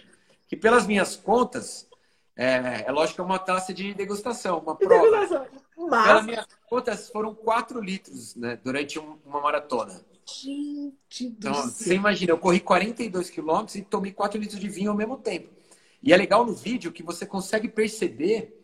[0.47, 1.89] que pelas minhas contas,
[2.36, 5.10] é, é lógico que é uma taça de degustação, uma prova.
[5.10, 5.64] Degustação.
[5.89, 6.08] Mas...
[6.08, 10.02] Pelas minhas contas, foram 4 litros né, durante um, uma maratona.
[10.28, 11.69] Gente do então, céu.
[11.69, 15.50] Você imagina, eu corri 42 quilômetros e tomei 4 litros de vinho ao mesmo tempo.
[16.02, 18.62] E é legal no vídeo que você consegue perceber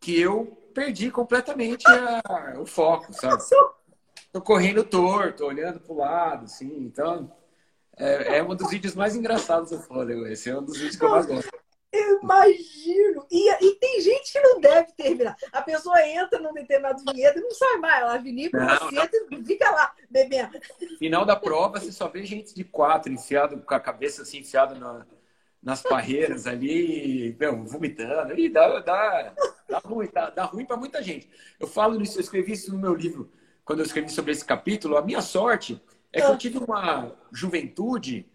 [0.00, 3.42] que eu perdi completamente a, o foco, sabe?
[4.32, 6.76] Tô correndo torto, olhando pro lado, assim.
[6.78, 7.30] Então,
[7.96, 10.26] é, é um dos vídeos mais engraçados do Fôlego.
[10.26, 11.63] Esse é um dos vídeos que eu mais gosto.
[11.94, 13.24] Eu imagino.
[13.30, 15.36] E, e tem gente que não deve terminar.
[15.52, 18.02] A pessoa entra num determinado vinhedo e não sai mais.
[18.02, 19.44] Ela vinícola não, não.
[19.44, 20.58] fica lá bebendo.
[20.98, 24.74] Final da prova, você só vê gente de quatro enfiado com a cabeça assim enfiada
[24.74, 25.06] na,
[25.62, 28.36] nas parreiras ali, meu, vomitando.
[28.36, 29.32] E dá, dá,
[29.68, 31.30] dá ruim, dá, dá ruim para muita gente.
[31.60, 33.30] Eu falo nisso, eu escrevi isso no meu livro,
[33.64, 34.96] quando eu escrevi sobre esse capítulo.
[34.96, 35.80] A minha sorte
[36.12, 36.36] é que eu ah.
[36.36, 38.26] tive uma juventude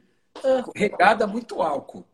[0.41, 0.63] ah.
[0.73, 2.05] regada muito álcool.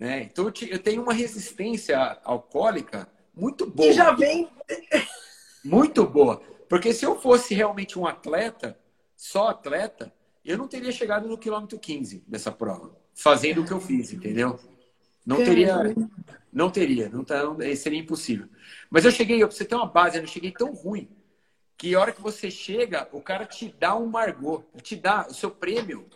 [0.00, 0.22] Né?
[0.22, 3.90] Então eu tenho uma resistência alcoólica muito boa.
[3.90, 4.48] E já vem.
[5.62, 6.40] Muito boa.
[6.70, 8.78] Porque se eu fosse realmente um atleta,
[9.14, 10.10] só atleta,
[10.42, 14.58] eu não teria chegado no quilômetro 15 dessa prova, fazendo o que eu fiz, entendeu?
[15.26, 15.94] Não teria,
[16.50, 17.42] não teria, não, tá,
[17.76, 18.48] seria impossível.
[18.88, 21.10] Mas eu cheguei, eu você ter uma base, eu não cheguei tão ruim
[21.76, 25.34] que a hora que você chega, o cara te dá um Margot, te dá o
[25.34, 26.08] seu prêmio.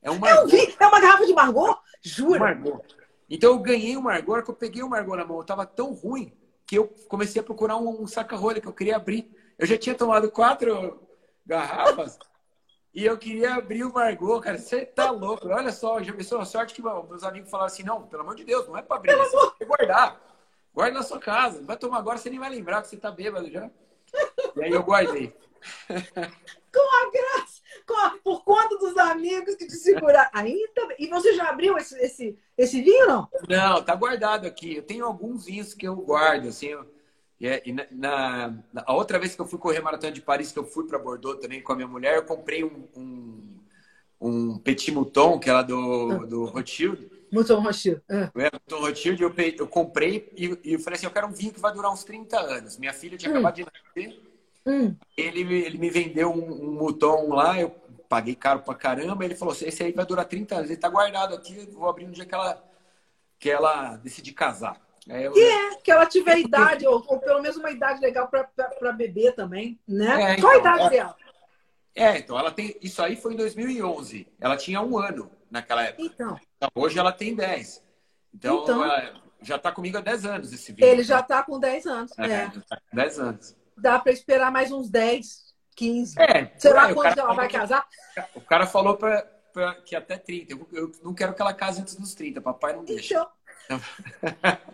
[0.00, 0.42] É um Margot.
[0.42, 1.76] Eu vi, é uma garrafa de Margot?
[2.00, 2.38] Jura?
[2.38, 3.01] Margot.
[3.34, 5.64] Então eu ganhei o Margot, agora que eu peguei o Margot na mão, eu tava
[5.64, 9.34] tão ruim que eu comecei a procurar um, um saca-rolha que eu queria abrir.
[9.58, 11.02] Eu já tinha tomado quatro
[11.46, 12.18] garrafas
[12.92, 14.58] e eu queria abrir o Margot, cara.
[14.58, 15.48] Você tá louco.
[15.48, 18.44] Olha só, já pensou a sorte que meus amigos falaram assim: não, pelo amor de
[18.44, 20.20] Deus, não é para abrir, é pra guardar.
[20.74, 21.62] guarda na sua casa.
[21.62, 23.70] Vai tomar agora, você nem vai lembrar que você tá bêbado já.
[24.56, 25.34] E aí eu guardei.
[25.88, 27.61] com a graça,
[28.22, 30.30] por conta dos amigos que te seguraram.
[30.32, 33.28] Ainda, e você já abriu esse, esse, esse vinho, não?
[33.48, 34.76] Não, tá guardado aqui.
[34.76, 36.68] Eu tenho alguns vinhos que eu guardo, assim.
[36.68, 36.86] Eu,
[37.42, 40.58] e, na, na, na, a outra vez que eu fui correr Maratona de Paris, que
[40.58, 43.58] eu fui para Bordeaux também com a minha mulher, eu comprei um, um,
[44.20, 46.26] um Petit Mouton, que era do, ah.
[46.26, 47.10] do Rothschild.
[47.32, 48.00] Mouton Rothschild.
[48.08, 48.30] Ah.
[48.36, 51.52] É, Mouton Rothschild, eu, eu comprei e, e eu falei assim, eu quero um vinho
[51.52, 52.78] que vai durar uns 30 anos.
[52.78, 53.34] Minha filha tinha hum.
[53.34, 54.31] acabado de nascer.
[54.66, 54.94] Hum.
[55.16, 57.70] Ele, ele me vendeu um, um Mouton lá, eu
[58.08, 59.24] paguei caro pra caramba.
[59.24, 60.70] Ele falou assim, esse aí vai durar 30 anos.
[60.70, 62.62] Ele tá guardado aqui, vou abrir no dia que ela,
[63.38, 64.80] que ela decidir casar.
[65.08, 65.32] É, eu...
[65.32, 69.34] Que é, que ela tiver idade, ou, ou, pelo menos uma idade legal para beber
[69.34, 70.34] também, né?
[70.34, 71.16] É, Qual a então, idade dela?
[71.94, 72.76] É, então ela tem.
[72.80, 74.26] Isso aí foi em 2011.
[74.40, 76.02] Ela tinha um ano naquela época.
[76.02, 76.40] Então.
[76.56, 77.82] então hoje ela tem 10.
[78.34, 78.82] Então, então
[79.42, 80.86] já está comigo há 10 anos esse vídeo.
[80.86, 82.18] Ele já está com 10 anos.
[82.18, 82.50] É, é.
[82.68, 83.56] Tá com 10 anos.
[83.76, 86.20] Dá para esperar mais uns 10, 15.
[86.20, 87.86] É, Será é, quando ela vai casar?
[88.34, 90.52] O cara falou pra, pra, que até 30.
[90.52, 92.40] Eu, eu, não quero que ela case antes dos 30.
[92.40, 93.26] Papai não deixa.
[93.64, 93.80] Então.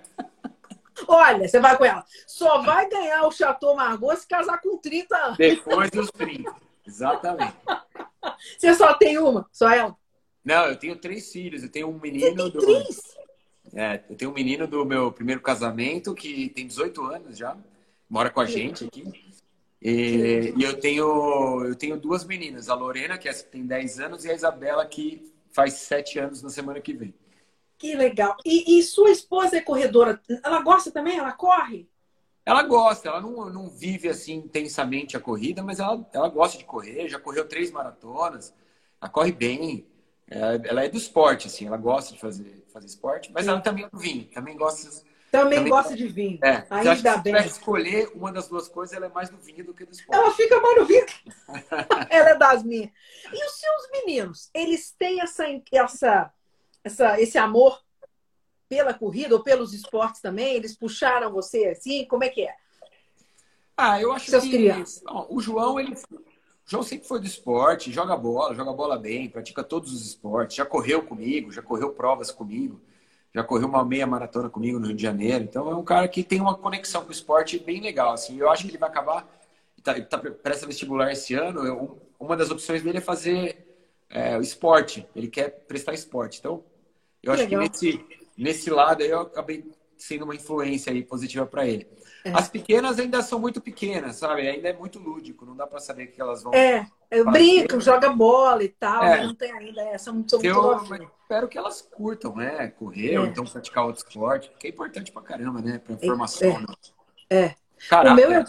[1.06, 2.04] Olha, você vai com ela.
[2.26, 5.38] Só vai ganhar o Chateau Margaux se casar com 30 anos.
[5.38, 6.52] Depois dos 30.
[6.86, 7.56] Exatamente.
[8.58, 9.48] Você só tem uma?
[9.52, 9.96] Só ela?
[10.44, 11.62] Não, eu tenho três filhos.
[11.62, 12.58] Eu tenho um menino do.
[12.58, 13.00] Três?
[13.74, 17.56] É, eu tenho um menino do meu primeiro casamento que tem 18 anos já,
[18.08, 19.04] mora com a gente aqui.
[19.80, 24.30] E, e, eu tenho eu tenho duas meninas, a Lorena, que tem 10 anos, e
[24.30, 27.14] a Isabela, que faz 7 anos na semana que vem.
[27.78, 28.36] Que legal.
[28.44, 30.20] E, e, sua esposa é corredora?
[30.42, 31.16] Ela gosta também?
[31.16, 31.88] Ela corre?
[32.44, 33.08] Ela gosta.
[33.08, 37.08] Ela não, não vive assim intensamente a corrida, mas ela, ela gosta de correr.
[37.08, 38.52] Já correu três maratonas.
[39.00, 39.86] Ela corre bem.
[40.28, 41.66] É, ela é do esporte, assim.
[41.66, 43.30] Ela gosta de fazer, fazer esporte.
[43.32, 43.50] Mas Sim.
[43.52, 44.24] ela também é do vinho.
[44.24, 45.06] Também gosta...
[45.30, 46.38] Também, também gosta de vinho.
[46.42, 46.66] É.
[46.70, 47.42] Ainda se bem.
[47.42, 50.18] Se escolher uma das duas coisas, ela é mais do vinho do que do esporte.
[50.18, 51.06] Ela fica mais no vinho.
[52.08, 52.90] ela é das minhas.
[53.32, 54.50] E os seus meninos?
[54.54, 55.44] Eles têm essa...
[55.72, 56.32] essa
[56.88, 57.80] essa, esse amor
[58.68, 60.54] pela corrida ou pelos esportes também?
[60.54, 62.04] Eles puxaram você assim?
[62.06, 62.54] Como é que é?
[63.76, 65.02] Ah, eu acho Seus que crianças.
[65.28, 66.20] o João, ele, o
[66.66, 70.66] João sempre foi do esporte, joga bola, joga bola bem, pratica todos os esportes, já
[70.66, 72.80] correu comigo, já correu provas comigo,
[73.38, 75.44] já correu uma meia maratona comigo no Rio de Janeiro.
[75.44, 78.12] Então é um cara que tem uma conexão com o esporte bem legal.
[78.12, 79.28] Assim, eu acho que ele vai acabar,
[79.82, 81.64] tá, tá, presta vestibular esse ano.
[81.64, 83.64] Eu, uma das opções dele é fazer
[84.10, 85.06] é, o esporte.
[85.14, 86.40] Ele quer prestar esporte.
[86.40, 86.64] Então
[87.22, 87.62] eu que acho legal.
[87.62, 89.64] que nesse, nesse lado aí eu acabei
[89.98, 91.86] sendo uma influência aí positiva para ele.
[92.24, 92.32] É.
[92.32, 94.48] As pequenas ainda são muito pequenas, sabe?
[94.48, 96.54] Ainda é muito lúdico, não dá para saber o que elas vão.
[96.54, 99.24] É, eu brinco, joga bola e tal, é.
[99.24, 102.68] não tem ainda essa, muito, são muito eu, espero que elas curtam, né?
[102.68, 103.20] Correr é.
[103.20, 105.78] ou então praticar outro esporte, porque é importante pra caramba, né?
[105.78, 106.48] Pra formação.
[106.48, 106.60] É.
[106.60, 106.66] Né?
[107.30, 107.54] é.
[107.88, 108.44] Caraca, o meu eu,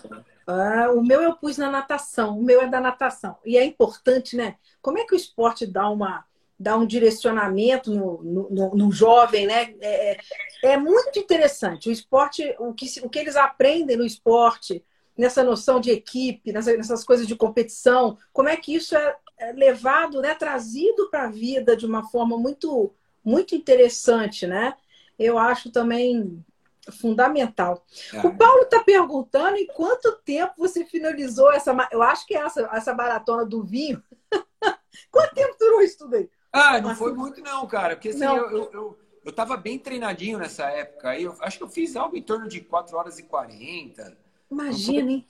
[0.47, 3.37] ah, o meu eu pus na natação, o meu é da natação.
[3.45, 4.55] E é importante, né?
[4.81, 6.25] Como é que o esporte dá uma
[6.59, 9.73] dar um direcionamento no, no, no jovem, né?
[9.79, 10.17] É,
[10.63, 11.87] é, muito interessante.
[11.87, 14.83] O esporte, o que, o que eles aprendem no esporte,
[15.17, 19.53] nessa noção de equipe, nessas, nessas coisas de competição, como é que isso é, é
[19.53, 22.93] levado, né, trazido para a vida de uma forma muito,
[23.23, 24.75] muito interessante, né?
[25.17, 26.43] Eu acho também
[26.91, 27.85] fundamental.
[28.13, 28.25] É.
[28.25, 31.75] O Paulo está perguntando em quanto tempo você finalizou essa.
[31.91, 34.03] Eu acho que é essa, essa maratona do vinho.
[35.11, 36.29] quanto tempo durou isso tudo aí?
[36.51, 37.95] Ah, não foi muito não, cara.
[37.95, 41.09] Porque assim, eu, eu, eu, eu tava bem treinadinho nessa época.
[41.09, 44.17] Aí eu acho que eu fiz algo em torno de 4 horas e 40.
[44.51, 45.25] Imagina, hein?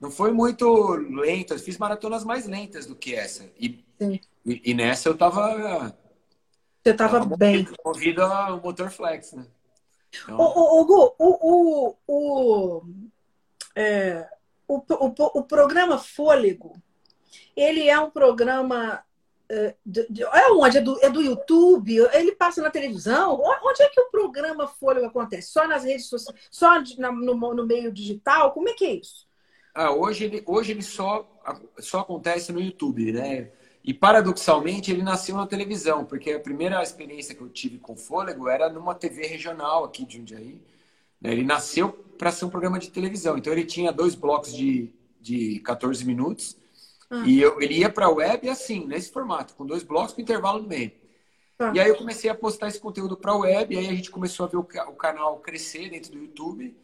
[0.00, 1.54] Não foi muito lento.
[1.54, 3.48] Eu fiz maratonas mais lentas do que essa.
[3.58, 5.96] E, e, e, nessa eu tava...
[6.82, 7.68] Você tava, tava bem.
[7.84, 9.46] Movido ao motor flex, né?
[10.12, 10.38] Então...
[10.38, 12.82] O, o, o, Gu, o, o, o,
[13.76, 14.28] é,
[14.66, 16.74] o, o, o programa Fôlego,
[17.56, 19.04] ele é um programa
[19.48, 19.74] é,
[20.52, 20.78] onde?
[20.78, 21.96] É do, é do YouTube?
[22.12, 23.40] Ele passa na televisão?
[23.40, 25.52] Onde é que o programa Folha acontece?
[25.52, 26.40] Só nas redes sociais?
[26.50, 28.52] Só no, no meio digital?
[28.52, 29.26] Como é que é isso?
[29.74, 31.28] Ah, hoje ele, hoje ele só,
[31.78, 33.50] só acontece no YouTube, né?
[33.84, 38.48] E paradoxalmente ele nasceu na televisão, porque a primeira experiência que eu tive com Fôlego
[38.48, 40.60] era numa TV regional aqui de Jundiaí.
[41.20, 41.32] Né?
[41.32, 45.58] Ele nasceu para ser um programa de televisão, então ele tinha dois blocos de, de
[45.60, 46.56] 14 minutos
[47.12, 47.22] ah.
[47.26, 50.62] E eu, ele ia para a web assim, nesse formato, com dois blocos com intervalo
[50.62, 50.90] no meio.
[51.58, 51.70] Ah.
[51.74, 54.10] E aí eu comecei a postar esse conteúdo para a web, e aí a gente
[54.10, 56.74] começou a ver o, o canal crescer dentro do YouTube.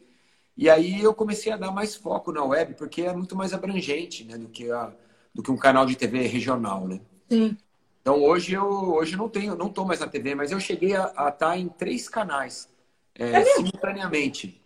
[0.55, 4.23] E aí eu comecei a dar mais foco na web, porque é muito mais abrangente
[4.23, 4.93] né, do, que a,
[5.33, 7.01] do que um canal de TV regional, né?
[7.27, 7.57] Sim.
[7.99, 11.05] Então hoje eu hoje não tenho, não estou mais na TV, mas eu cheguei a
[11.05, 12.69] estar tá em três canais
[13.15, 14.61] é, é simultaneamente.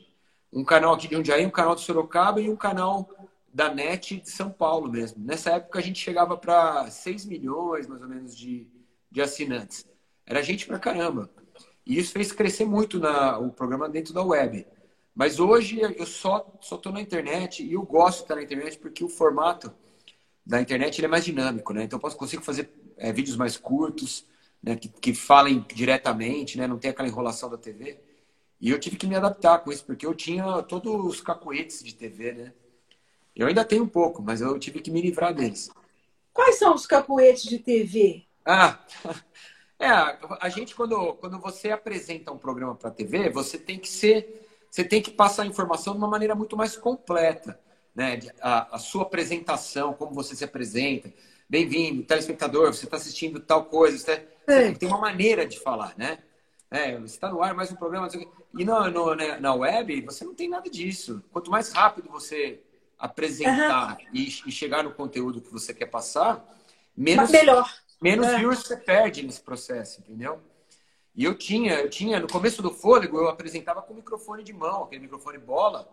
[0.51, 3.07] um canal aqui de Jundiaí, um canal de Sorocaba e um canal
[3.53, 5.23] da NET de São Paulo mesmo.
[5.23, 8.67] Nessa época a gente chegava para 6 milhões, mais ou menos, de,
[9.11, 9.85] de assinantes.
[10.25, 11.29] Era gente pra caramba.
[11.85, 14.65] E isso fez crescer muito na, o programa dentro da web.
[15.13, 18.79] Mas hoje eu só só estou na internet e eu gosto de estar na internet
[18.79, 19.71] porque o formato
[20.43, 21.83] da internet é mais dinâmico, né?
[21.83, 24.25] Então eu posso, consigo fazer é, vídeos mais curtos,
[24.61, 24.75] né?
[24.75, 26.65] que, que falem diretamente, né?
[26.65, 27.99] Não tem aquela enrolação da TV.
[28.59, 31.93] E eu tive que me adaptar com isso, porque eu tinha todos os cacoetes de
[31.93, 32.53] TV, né?
[33.35, 35.71] Eu ainda tenho um pouco, mas eu tive que me livrar deles.
[36.31, 38.23] Quais são os cacoetes de TV?
[38.45, 38.79] Ah,
[39.79, 44.47] é, a gente quando, quando você apresenta um programa para TV, você tem que ser,
[44.69, 47.59] você tem que passar a informação de uma maneira muito mais completa,
[47.95, 48.19] né?
[48.41, 51.11] A, a sua apresentação, como você se apresenta.
[51.49, 53.97] Bem-vindo, telespectador, você está assistindo tal coisa.
[53.97, 56.19] Você, você tem uma maneira de falar, né?
[56.69, 58.07] É, você está no ar, mais um programa.
[58.57, 61.23] E no, no, né, na web, você não tem nada disso.
[61.31, 62.63] Quanto mais rápido você
[63.03, 64.07] apresentar uhum.
[64.13, 66.41] e, e, chegar no conteúdo que você quer passar,
[66.95, 67.69] menos, melhor.
[68.01, 68.37] menos é.
[68.37, 70.39] viewers você perde nesse processo, entendeu?
[71.13, 74.85] E eu tinha, eu tinha, no começo do fôlego, eu apresentava com microfone de mão,
[74.85, 75.85] aquele microfone bola,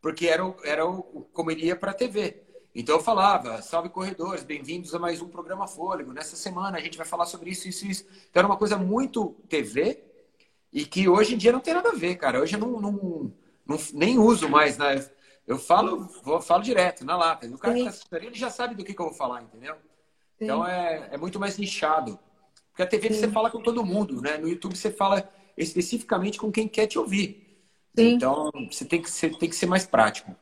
[0.00, 2.44] porque era, o, era o, como iria para a TV.
[2.72, 6.12] Então eu falava, salve corredores, bem-vindos a mais um programa Fôlego.
[6.12, 8.06] Nessa semana a gente vai falar sobre isso, isso, isso.
[8.30, 10.00] Então era uma coisa muito TV
[10.72, 12.40] e que hoje em dia não tem nada a ver, cara.
[12.40, 13.32] Hoje eu não, não,
[13.66, 15.04] não nem uso mais, né?
[15.46, 17.46] Eu falo, vou, falo direto, na lata.
[17.46, 17.80] O cara Sim.
[17.80, 19.74] que tá assistindo ele já sabe do que, que eu vou falar, entendeu?
[19.74, 20.44] Sim.
[20.44, 22.18] Então é, é muito mais nichado.
[22.70, 23.20] Porque a TV Sim.
[23.20, 24.38] você fala com todo mundo, né?
[24.38, 27.60] No YouTube você fala especificamente com quem quer te ouvir.
[27.96, 28.14] Sim.
[28.14, 30.34] Então você tem que ser, tem que ser mais prático.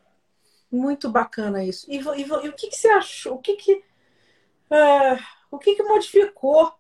[0.71, 1.91] Muito bacana isso.
[1.91, 3.35] E, e, e o que, que, você achou?
[3.35, 5.19] O que que, uh,
[5.51, 6.73] o que, que modificou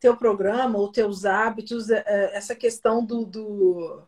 [0.00, 2.02] teu programa ou teus hábitos, uh,
[2.32, 4.02] essa questão do, do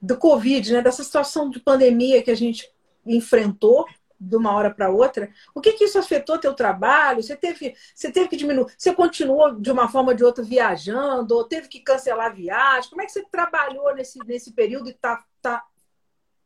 [0.00, 0.82] do Covid, né?
[0.82, 2.70] Dessa situação de pandemia que a gente
[3.04, 3.86] enfrentou
[4.20, 7.22] de uma hora para outra, o que, que isso afetou teu trabalho?
[7.22, 8.66] Você teve, você teve que diminuir?
[8.76, 11.34] Você continuou de uma forma ou de outra viajando?
[11.34, 12.90] Ou teve que cancelar viagem?
[12.90, 15.64] Como é que você trabalhou nesse, nesse período e está tá,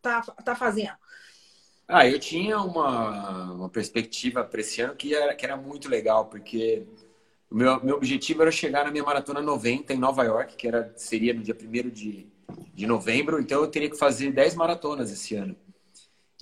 [0.01, 0.95] tá, tá fazendo?
[1.89, 6.27] Ah, eu tinha uma, uma perspectiva para esse ano que era, que era muito legal,
[6.27, 6.87] porque
[7.51, 10.93] o meu, meu objetivo era chegar na minha maratona 90 em Nova York, que era,
[10.97, 12.27] seria no dia 1 de
[12.75, 15.57] de novembro, então eu teria que fazer 10 maratonas esse ano.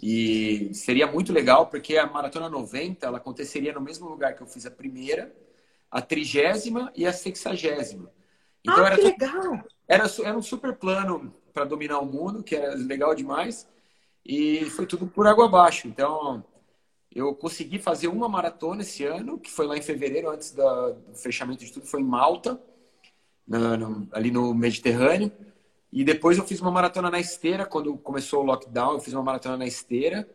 [0.02, 4.46] E seria muito legal, porque a Maratona 90 ela aconteceria no mesmo lugar que eu
[4.46, 5.32] fiz a primeira,
[5.90, 8.10] a trigésima e a sexagésima.
[8.64, 9.64] Então ah, era que legal!
[9.86, 13.68] Era, era um super plano para dominar o mundo, que era legal demais,
[14.24, 15.86] e foi tudo por água abaixo.
[15.86, 16.44] Então,
[17.14, 21.14] eu consegui fazer uma maratona esse ano, que foi lá em fevereiro, antes da, do
[21.14, 22.60] fechamento de tudo, foi em Malta,
[23.46, 25.30] na, no, ali no Mediterrâneo.
[25.92, 29.22] E depois eu fiz uma maratona na esteira, quando começou o lockdown, eu fiz uma
[29.22, 30.26] maratona na esteira,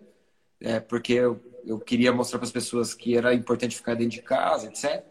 [0.62, 4.22] é, porque eu, eu queria mostrar para as pessoas que era importante ficar dentro de
[4.22, 5.04] casa, etc.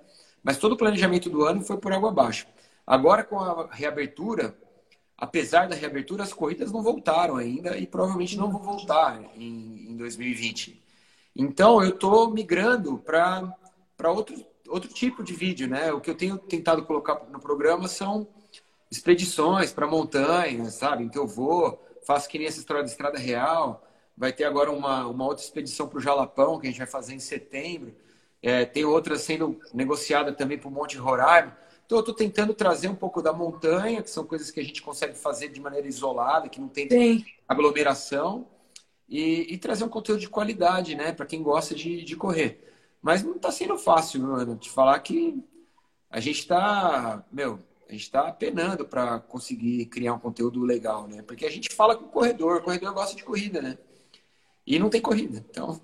[0.45, 2.47] Mas todo o planejamento do ano foi por água abaixo.
[2.87, 4.57] Agora, com a reabertura,
[5.19, 9.97] apesar da reabertura, as corridas não voltaram ainda e provavelmente não vão voltar em, em
[9.97, 10.81] 2020.
[11.35, 14.37] Então, eu estou migrando para outro,
[14.69, 15.93] outro tipo de vídeo, né?
[15.93, 18.29] O que eu tenho tentado colocar no programa são
[18.91, 21.05] expedições para montanhas, sabe?
[21.05, 23.83] Em que eu vou, faço que nem essa história da Estrada Real.
[24.17, 27.15] Vai ter agora uma, uma outra expedição para o Jalapão, que a gente vai fazer
[27.15, 27.95] em setembro.
[28.43, 31.57] É, tem outra sendo negociada também para o Monte Roraima.
[31.85, 34.83] Então, eu estou tentando trazer um pouco da montanha, que são coisas que a gente
[34.83, 37.25] consegue fazer de maneira isolada, que não tem Sim.
[37.47, 38.47] aglomeração,
[39.09, 42.75] e, e, trazer um conteúdo de qualidade, né, para quem gosta de, de correr.
[43.01, 45.41] Mas não está sendo fácil, mano, te falar que
[46.11, 51.23] a gente está, meu, a gente está penando para conseguir criar um conteúdo legal, né?
[51.23, 53.79] Porque a gente fala com o corredor, o corredor gosta de corrida, né?
[54.67, 55.81] E não tem corrida, então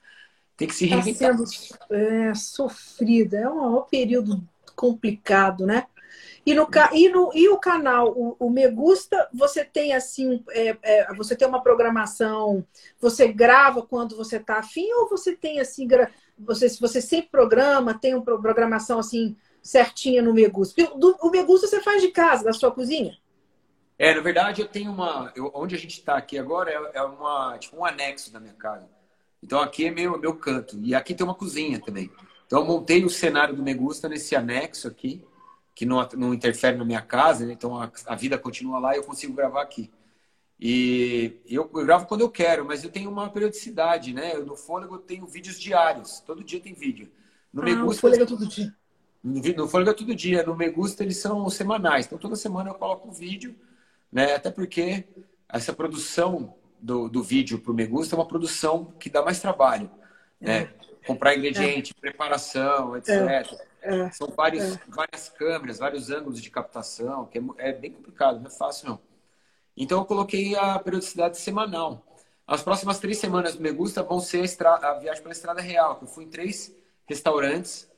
[0.56, 1.36] tem que se tá reinventar.
[1.36, 4.46] Tá sendo é, sofrida, é um, período
[4.76, 5.86] complicado, né?
[6.44, 10.76] E, no, e, no, e o canal, o, o Me Gusta, você tem assim, é,
[10.82, 12.64] é, você tem uma programação,
[13.00, 15.86] você grava quando você está afim, ou você tem assim,
[16.38, 19.36] você, você sempre programa, tem uma programação assim
[19.68, 20.82] certinha no Megusta?
[20.94, 23.18] O Megusta você faz de casa, da sua cozinha?
[23.98, 25.30] É, na verdade, eu tenho uma.
[25.36, 28.54] Eu, onde a gente está aqui agora é, é, uma, tipo um anexo da minha
[28.54, 28.88] casa.
[29.42, 30.78] Então aqui é meu, meu canto.
[30.82, 32.10] E aqui tem uma cozinha também.
[32.46, 35.22] Então eu montei o cenário do Megusta nesse anexo aqui,
[35.74, 37.52] que não, não interfere na minha casa, né?
[37.52, 39.90] então a, a, vida continua lá e eu consigo gravar aqui.
[40.58, 44.34] E eu, eu, gravo quando eu quero, mas eu tenho uma periodicidade, né?
[44.34, 47.12] Eu, no Fôlego eu tenho vídeos diários, todo dia tem vídeo.
[47.52, 48.00] No ah, Megusta.
[48.00, 48.74] Fôlego é todo dia.
[49.22, 52.06] No Fôlego é todo dia, no Me Gusta eles são semanais.
[52.06, 53.56] Então toda semana eu coloco um vídeo,
[54.12, 54.34] né?
[54.34, 55.04] Até porque
[55.48, 59.90] essa produção do, do vídeo para o Megusta é uma produção que dá mais trabalho.
[60.40, 60.62] Né?
[60.62, 61.06] É.
[61.06, 62.00] Comprar ingrediente, é.
[62.00, 63.08] preparação, etc.
[63.08, 63.44] É.
[63.82, 64.10] é.
[64.10, 64.80] São vários, é.
[64.88, 69.00] várias câmeras, vários ângulos de captação, que é, bem complicado, não é fácil não.
[69.76, 72.04] Então eu coloquei a periodicidade semanal.
[72.46, 76.04] As próximas três semanas do Megusta vão ser a, a viagem pela Estrada Real, que
[76.04, 76.74] eu fui em três
[77.06, 77.88] restaurantes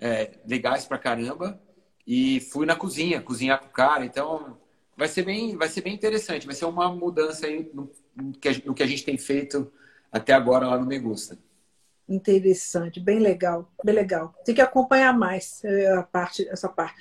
[0.00, 1.60] é, legais pra caramba
[2.06, 4.04] e fui na cozinha, cozinhar com o cara.
[4.04, 4.56] Então
[4.96, 6.46] vai ser bem, vai ser bem interessante.
[6.46, 9.70] Vai ser uma mudança aí no, no, que, a, no que a gente tem feito
[10.10, 11.38] até agora lá no Megusta.
[12.08, 14.34] Interessante, bem legal, bem legal.
[14.44, 16.96] Tem que acompanhar mais é, a parte, essa parte.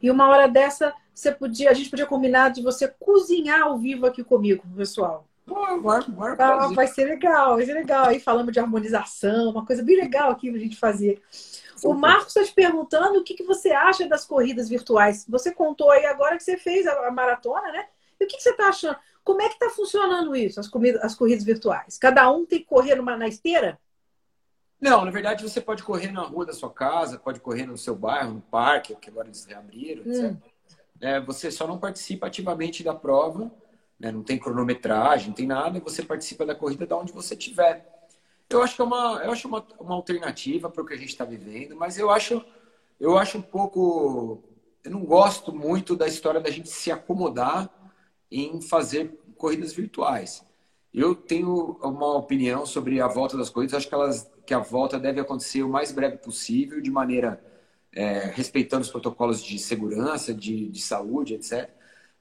[0.00, 4.06] E uma hora dessa, você podia, a gente podia combinar de você cozinhar ao vivo
[4.06, 5.26] aqui comigo, pessoal.
[5.44, 8.04] Bora, bora, ah, vai ser legal, vai ser legal.
[8.06, 11.20] Aí falamos de harmonização, uma coisa bem legal aqui pra gente fazer.
[11.84, 15.24] O Marcos está te perguntando o que, que você acha das corridas virtuais.
[15.28, 17.86] Você contou aí agora que você fez a, maratona, né?
[18.20, 18.96] E o que, que você está achando?
[19.22, 21.98] Como é que está funcionando isso, as, comidas, as corridas virtuais?
[21.98, 23.78] Cada um tem que correr numa, na esteira?
[24.80, 27.94] Não, na verdade você pode correr na rua da sua casa, pode correr no seu
[27.94, 30.32] bairro, no parque, que agora eles reabriram, etc.
[30.32, 30.36] Hum.
[31.00, 33.50] É, você só não participa ativamente da prova,
[33.98, 34.10] né?
[34.10, 37.97] não tem cronometragem, não tem nada, e você participa da corrida de onde você estiver.
[38.50, 41.10] Eu acho que é uma, eu acho uma, uma alternativa para o que a gente
[41.10, 42.42] está vivendo, mas eu acho,
[42.98, 44.42] eu acho um pouco.
[44.82, 47.68] Eu não gosto muito da história da gente se acomodar
[48.30, 50.44] em fazer corridas virtuais.
[50.92, 53.74] Eu tenho uma opinião sobre a volta das corridas.
[53.74, 57.42] Acho que, elas, que a volta deve acontecer o mais breve possível, de maneira
[57.92, 61.68] é, respeitando os protocolos de segurança, de, de saúde, etc.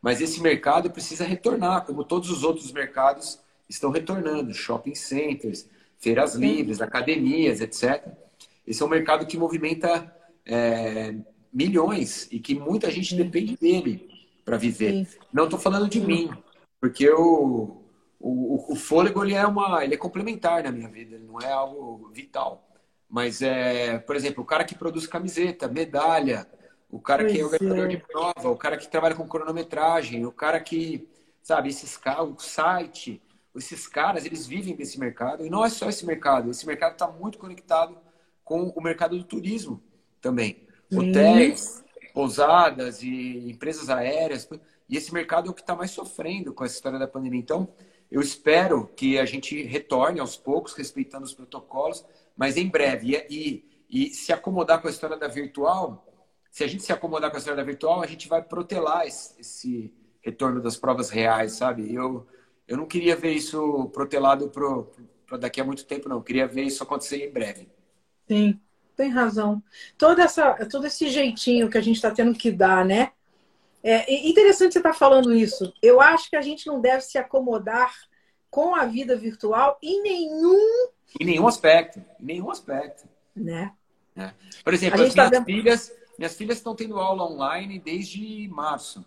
[0.01, 5.67] Mas esse mercado precisa retornar, como todos os outros mercados estão retornando shopping centers,
[6.00, 8.08] feiras livres, academias, etc.
[8.66, 10.14] Esse é um mercado que movimenta
[10.45, 11.16] é,
[11.52, 14.10] milhões e que muita gente depende dele
[14.43, 15.06] para viver.
[15.06, 15.18] Sim.
[15.34, 16.30] Não estou falando de mim,
[16.80, 17.84] porque o,
[18.20, 21.52] o, o, fôlego ele é, uma, ele é complementar na minha vida, ele não é
[21.52, 22.64] algo vital.
[23.10, 26.48] Mas, é, por exemplo, o cara que produz camiseta, medalha,
[26.89, 27.88] o cara pois que é organizador é.
[27.88, 31.08] de prova, o cara que trabalha com cronometragem, o cara que,
[31.41, 33.22] sabe, esses caras, o site,
[33.58, 35.45] esses caras, eles vivem desse mercado.
[35.45, 36.51] E não é só esse mercado.
[36.51, 37.97] Esse mercado está muito conectado
[38.43, 39.82] com o mercado do turismo
[40.22, 40.66] também.
[40.93, 41.84] Hotéis,
[42.14, 44.47] pousadas e empresas aéreas.
[44.88, 47.39] E esse mercado é o que está mais sofrendo com essa história da pandemia.
[47.39, 47.68] Então,
[48.10, 52.05] eu espero que a gente retorne aos poucos, respeitando os protocolos,
[52.36, 53.16] mas em breve.
[53.30, 56.05] E, e, e se acomodar com a história da virtual,
[56.49, 59.39] se a gente se acomodar com a história da virtual, a gente vai protelar esse,
[59.39, 61.93] esse retorno das provas reais, sabe?
[61.93, 62.26] Eu,
[62.68, 64.49] eu não queria ver isso protelado
[65.26, 66.18] para daqui a muito tempo, não.
[66.18, 67.70] Eu queria ver isso acontecer em breve.
[68.28, 68.59] Sim,
[68.95, 69.63] tem razão.
[69.97, 73.11] Toda essa, todo esse jeitinho que a gente está tendo que dar, né?
[73.84, 75.72] É interessante você estar tá falando isso.
[75.82, 77.93] Eu acho que a gente não deve se acomodar
[78.49, 80.89] com a vida virtual em nenhum.
[81.20, 82.03] Em nenhum aspecto.
[82.20, 83.07] Em nenhum aspecto.
[83.36, 83.72] Né?
[84.15, 84.34] É.
[84.63, 85.45] Por exemplo, as tá minhas, tá vendo...
[85.45, 89.05] filhas, minhas filhas estão tendo aula online desde março.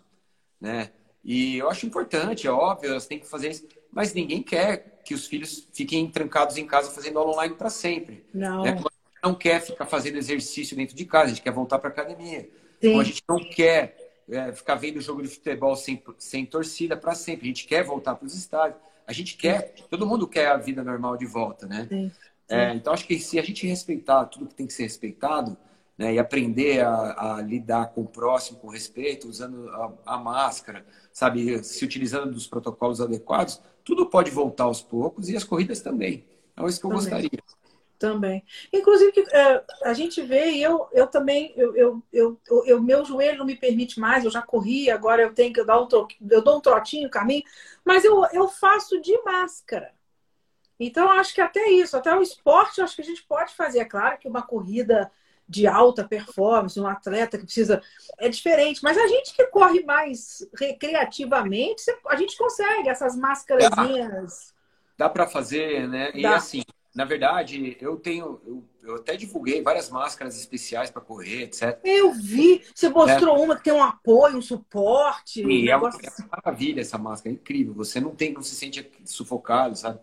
[0.59, 0.91] Né?
[1.23, 3.67] E eu acho importante, é óbvio, elas têm que fazer isso.
[3.91, 8.25] Mas ninguém quer que os filhos fiquem trancados em casa fazendo aula online para sempre.
[8.33, 8.63] Não.
[8.63, 8.81] Né?
[9.23, 12.49] não quer ficar fazendo exercício dentro de casa, a gente quer voltar para academia.
[12.81, 12.99] Sim.
[12.99, 13.95] a gente não quer
[14.27, 17.45] é, ficar vendo jogo de futebol sem, sem torcida para sempre.
[17.45, 18.81] A gente quer voltar para os estádios.
[19.05, 21.85] A gente quer, todo mundo quer a vida normal de volta, né?
[21.87, 22.09] Sim.
[22.09, 22.55] Sim.
[22.55, 25.55] É, então acho que se a gente respeitar tudo que tem que ser respeitado,
[26.01, 30.83] né, e aprender a, a, lidar com o próximo com respeito, usando a, a, máscara,
[31.13, 36.25] sabe, se utilizando dos protocolos adequados, tudo pode voltar aos poucos e as corridas também.
[36.57, 37.05] É isso que eu também.
[37.05, 37.29] gostaria.
[37.99, 38.43] Também.
[38.73, 43.37] Inclusive, é, a gente vê, e eu, eu também, eu, eu, eu, eu, meu joelho
[43.37, 45.87] não me permite mais, eu já corri, agora eu tenho que dar um,
[46.31, 47.43] eu dou um trotinho, caminho,
[47.85, 49.93] mas eu, eu faço de máscara.
[50.79, 53.77] Então, acho que até isso, até o esporte, acho que a gente pode fazer.
[53.81, 55.11] É claro que uma corrida
[55.51, 57.81] de alta performance, um atleta que precisa.
[58.17, 64.53] É diferente, mas a gente que corre mais recreativamente, a gente consegue essas máscarazinhas.
[64.97, 66.11] Dá, dá para fazer, né?
[66.15, 66.37] E dá.
[66.37, 66.63] assim,
[66.95, 68.41] na verdade, eu tenho.
[68.45, 71.77] Eu, eu até divulguei várias máscaras especiais para correr, etc.
[71.83, 72.63] Eu vi.
[72.73, 73.39] Você mostrou é.
[73.39, 75.41] uma que tem um apoio, um suporte.
[75.41, 77.73] E um é, uma, é uma maravilha essa máscara, é incrível.
[77.73, 79.99] Você não tem, não se sente sufocado, sabe?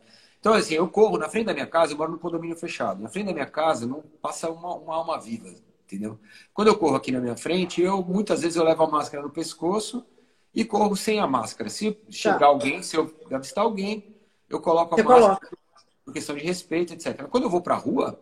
[0.49, 3.03] Então, assim, eu corro na frente da minha casa, eu moro no condomínio fechado.
[3.03, 6.19] Na frente da minha casa não passa uma, uma alma viva, entendeu?
[6.55, 9.29] Quando eu corro aqui na minha frente, eu muitas vezes eu levo a máscara no
[9.29, 10.07] pescoço
[10.55, 11.69] e corro sem a máscara.
[11.69, 12.47] Se chegar tá.
[12.47, 14.17] alguém, se eu avistar alguém,
[14.49, 15.59] eu coloco a Você máscara coloca.
[16.03, 17.25] por questão de respeito, etc.
[17.25, 18.19] Quando eu vou pra rua,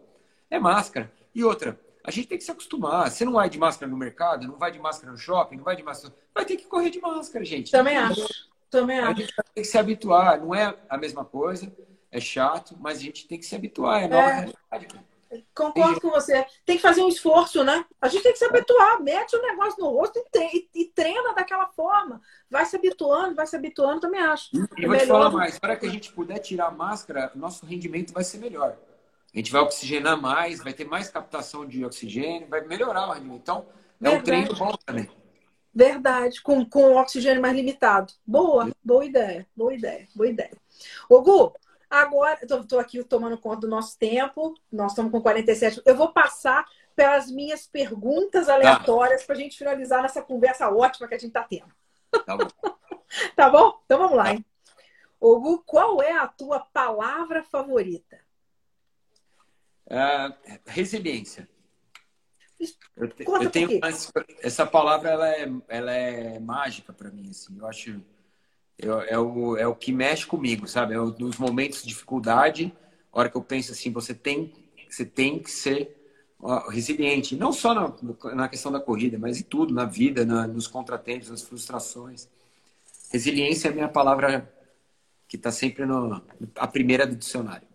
[0.51, 1.13] é máscara.
[1.33, 3.09] E outra, a gente tem que se acostumar.
[3.09, 5.77] Você não vai de máscara no mercado, não vai de máscara no shopping, não vai
[5.77, 6.13] de máscara.
[6.35, 7.71] Vai ter que correr de máscara, gente.
[7.71, 8.27] Também acho.
[8.69, 9.11] Também acho.
[9.13, 10.41] A gente tem que se habituar.
[10.41, 11.73] Não é a mesma coisa,
[12.11, 14.03] é chato, mas a gente tem que se habituar.
[14.03, 14.53] É nova é.
[14.71, 15.07] realidade.
[15.55, 16.47] Concordo com você.
[16.65, 17.85] Tem que fazer um esforço, né?
[18.01, 19.03] A gente tem que se habituar.
[19.03, 22.21] Mete o um negócio no rosto e, e, treina daquela forma.
[22.49, 24.51] Vai se habituando, vai se habituando, também acho.
[24.55, 25.59] E é vou te falar mais.
[25.59, 28.77] Para que a gente puder tirar a máscara, nosso rendimento vai ser melhor.
[29.35, 33.41] A gente vai oxigenar mais, vai ter mais captação de oxigênio, vai melhorar o rendimento.
[33.43, 33.67] Então,
[34.01, 34.17] é Verdade.
[34.17, 35.11] um treino bom também.
[35.75, 38.11] Verdade, com, com oxigênio mais limitado.
[38.27, 40.57] Boa, boa ideia, boa ideia, boa ideia.
[41.07, 41.53] Ô, Gu,
[41.89, 45.83] Agora, estou aqui tomando conta do nosso tempo, nós estamos com 47.
[45.85, 46.67] Eu vou passar
[46.97, 49.27] pelas minhas perguntas aleatórias tá.
[49.27, 51.73] para a gente finalizar nessa conversa ótima que a gente está tendo.
[52.25, 52.49] Tá bom.
[53.37, 53.81] tá bom?
[53.85, 54.45] Então vamos lá, hein?
[55.21, 58.19] Hugo, qual é a tua palavra favorita?
[59.87, 61.49] Uh, resiliência.
[62.97, 63.81] Eu, te, eu tenho
[64.41, 67.57] essa palavra ela é, ela é mágica para mim assim.
[67.59, 68.03] Eu acho
[68.79, 70.95] é, é, o, é o que mexe comigo, sabe?
[70.95, 72.73] É nos momentos de dificuldade,
[73.13, 74.53] a hora que eu penso assim, você tem,
[74.89, 75.95] você tem que ser
[76.71, 77.95] resiliente, não só na,
[78.35, 82.29] na questão da corrida, mas em tudo, na vida, na, nos contratempos, nas frustrações.
[83.11, 84.53] Resiliência é a minha palavra
[85.27, 86.23] que está sempre no,
[86.57, 87.67] a primeira do dicionário.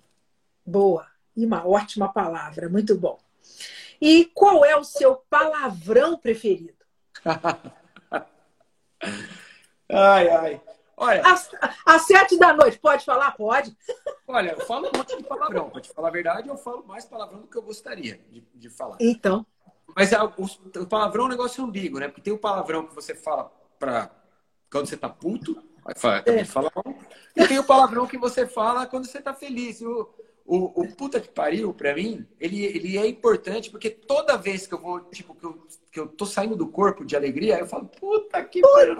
[0.65, 3.19] Boa, e uma ótima palavra, muito bom.
[3.99, 6.73] E qual é o seu palavrão preferido?
[9.89, 10.61] ai, ai.
[11.01, 11.23] Olha,
[11.83, 13.31] às, sete da noite, pode falar?
[13.31, 13.75] Pode.
[14.27, 15.71] Olha, eu falo um monte de palavrão.
[15.71, 18.69] Pra te falar a verdade, eu falo mais palavrão do que eu gostaria de, de
[18.69, 18.97] falar.
[18.99, 19.43] Então.
[19.95, 22.07] Mas é, o, o, palavrão é um negócio ambíguo, né?
[22.07, 24.11] Porque tem o palavrão que você fala pra
[24.71, 26.45] quando você tá puto, vai falar, é.
[26.45, 26.71] fala
[27.35, 29.81] E tem o palavrão que você fala quando você tá feliz.
[29.81, 30.07] O,
[30.45, 34.73] o, o puta que pariu, pra mim, ele, ele é importante porque toda vez que
[34.75, 37.85] eu vou, tipo, que eu, que eu tô saindo do corpo de alegria, eu falo,
[37.85, 38.97] puta que pariu.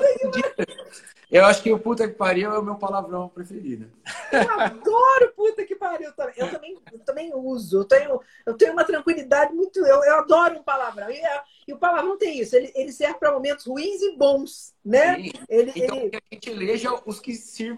[1.31, 3.89] Eu acho que o puta que pariu é o meu palavrão preferido.
[4.33, 6.33] Eu adoro puta que pariu também.
[6.35, 7.79] Eu também, eu também uso.
[7.79, 9.79] Eu tenho, eu tenho uma tranquilidade muito.
[9.79, 11.09] Eu, eu adoro um palavrão.
[11.09, 12.53] E, é, e o palavrão tem isso.
[12.53, 15.15] Ele, ele serve para momentos ruins e bons, né?
[15.15, 15.31] Sim.
[15.47, 16.17] Ele, então, ele...
[16.17, 17.31] a gente eleja os que,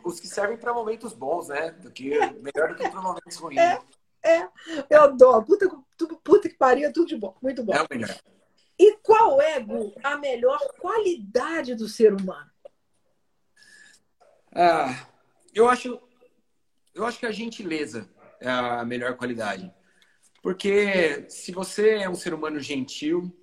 [0.03, 1.69] os que servem para momentos bons, né?
[1.73, 3.59] Do que, melhor do que para momentos ruins.
[3.59, 3.79] É,
[4.23, 4.47] é.
[4.89, 5.45] Eu adoro.
[5.45, 5.69] Puta,
[6.23, 7.35] puta que pariu é tudo de bom.
[7.39, 7.75] Muito bom.
[7.75, 8.17] É o melhor.
[8.83, 12.51] E qual é, Gu, a melhor qualidade do ser humano?
[14.53, 15.07] Ah,
[15.55, 15.97] eu acho,
[16.93, 18.09] eu acho que a gentileza
[18.41, 19.73] é a melhor qualidade.
[20.41, 23.33] Porque se você é um ser humano gentil,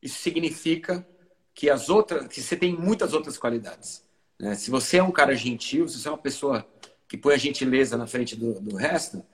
[0.00, 1.04] isso significa
[1.52, 4.08] que as outras, que você tem muitas outras qualidades.
[4.38, 4.54] Né?
[4.54, 6.64] Se você é um cara gentil, se você é uma pessoa
[7.08, 9.26] que põe a gentileza na frente do, do resto,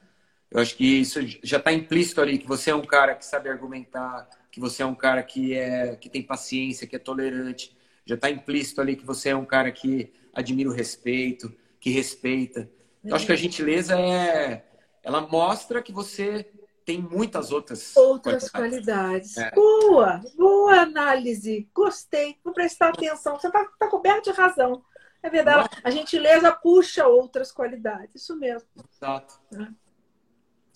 [0.50, 3.48] eu acho que isso já está implícito ali, que você é um cara que sabe
[3.48, 7.76] argumentar, que você é um cara que é que tem paciência, que é tolerante.
[8.06, 12.70] Já está implícito ali que você é um cara que admira o respeito, que respeita.
[13.04, 14.64] Eu acho que a gentileza é,
[15.02, 16.50] ela mostra que você
[16.84, 19.34] tem muitas outras outras qualidades.
[19.34, 19.36] qualidades.
[19.38, 19.50] É.
[19.52, 21.68] Boa, boa análise.
[21.74, 22.36] Gostei.
[22.44, 23.38] Vou prestar atenção.
[23.38, 24.84] Você está tá coberto de razão.
[25.22, 25.68] É verdade.
[25.82, 28.22] A gentileza puxa outras qualidades.
[28.22, 28.68] Isso mesmo.
[28.92, 29.40] Exato.
[29.54, 29.83] É.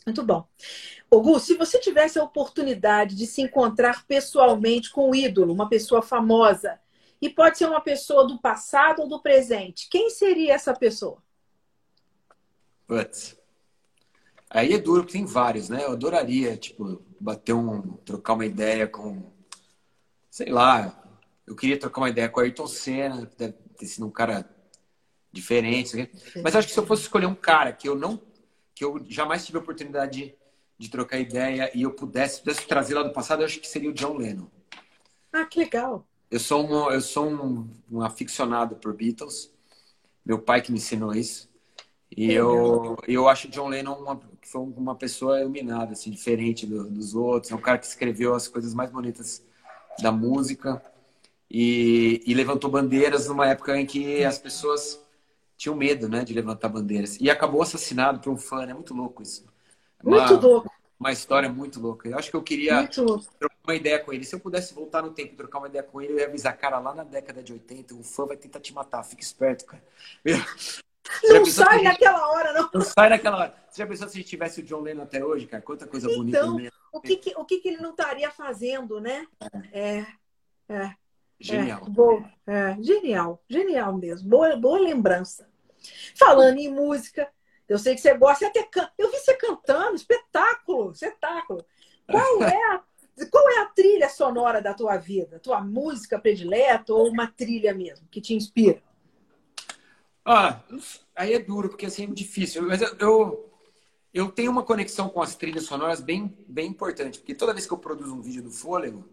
[0.07, 0.47] Muito bom.
[1.11, 6.03] Gu, se você tivesse a oportunidade de se encontrar pessoalmente com um ídolo, uma pessoa
[6.03, 6.79] famosa,
[7.21, 9.89] e pode ser uma pessoa do passado ou do presente.
[9.91, 11.23] Quem seria essa pessoa?
[12.87, 13.37] Putz.
[14.51, 15.85] Aí é duro, porque tem vários, né?
[15.85, 17.83] Eu adoraria, tipo, bater um.
[17.99, 19.31] trocar uma ideia com.
[20.31, 21.05] Sei lá.
[21.47, 24.49] Eu queria trocar uma ideia com o Ayrton Senna, deve ter sido um cara
[25.33, 26.11] diferente.
[26.43, 28.21] Mas acho que se eu fosse escolher um cara que eu não.
[28.79, 30.35] Que eu jamais tive a oportunidade de,
[30.79, 33.91] de trocar ideia e eu pudesse, pudesse trazer lá do passado, eu acho que seria
[33.91, 34.47] o John Lennon.
[35.33, 36.07] Ah, que legal.
[36.31, 39.53] Eu sou um, eu sou um, um aficionado por Beatles.
[40.24, 41.51] Meu pai que me ensinou isso.
[42.16, 47.16] E eu, eu acho John Lennon uma, foi uma pessoa iluminada, assim, diferente do, dos
[47.16, 47.51] outros.
[47.51, 49.45] É um cara que escreveu as coisas mais bonitas
[50.01, 50.81] da música
[51.51, 55.01] e, e, levantou bandeiras numa época em que as pessoas
[55.59, 57.19] tinham medo, né, de levantar bandeiras.
[57.21, 58.75] E acabou assassinado por um fã, é né?
[58.75, 59.45] muito louco isso.
[60.03, 62.09] Uma, muito louco uma história muito louca.
[62.09, 64.25] Eu acho que eu queria trocar uma ideia com ele.
[64.25, 66.57] Se eu pudesse voltar no tempo e trocar uma ideia com ele, eu ia avisar,
[66.59, 69.05] cara, lá na década de 80, um fã vai tentar te matar.
[69.05, 69.83] Fica esperto, cara.
[71.25, 72.69] Não sai naquela hora, não.
[72.75, 73.55] Não sai naquela hora.
[73.71, 75.63] Você já pensou se a gente tivesse o John Lennon até hoje, cara?
[75.63, 76.39] Quanta coisa então, bonita.
[76.39, 79.27] Então, o, que, que, o que, que ele não estaria fazendo, né?
[79.73, 80.05] É.
[80.69, 80.95] é
[81.41, 81.83] genial.
[81.87, 84.29] É, boa, é, genial, genial mesmo.
[84.29, 85.48] Boa, boa lembrança.
[86.16, 87.29] Falando em música,
[87.68, 88.91] eu sei que você gosta até can...
[88.97, 91.64] Eu vi você cantando, espetáculo, espetáculo.
[92.11, 92.83] Qual é a,
[93.31, 95.39] qual é a trilha sonora da tua vida?
[95.39, 98.83] Tua música predileta ou uma trilha mesmo que te inspira?
[100.24, 100.61] Ah,
[101.16, 102.62] aí é duro, porque assim é difícil.
[102.62, 103.51] Mas eu, eu,
[104.12, 107.72] eu, tenho uma conexão com as trilhas sonoras bem, bem importante, porque toda vez que
[107.72, 109.09] eu produzo um vídeo do Fôlego,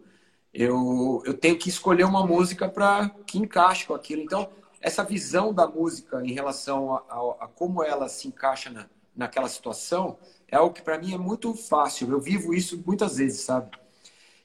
[0.52, 4.22] eu, eu tenho que escolher uma música para que encaixe com aquilo.
[4.22, 4.50] Então,
[4.80, 9.48] essa visão da música em relação a, a, a como ela se encaixa na, naquela
[9.48, 10.18] situação
[10.48, 12.10] é algo que para mim é muito fácil.
[12.10, 13.70] Eu vivo isso muitas vezes, sabe?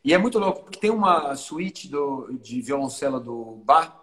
[0.04, 3.94] E é muito louco, porque tem uma suíte do, de violoncelo do Bach,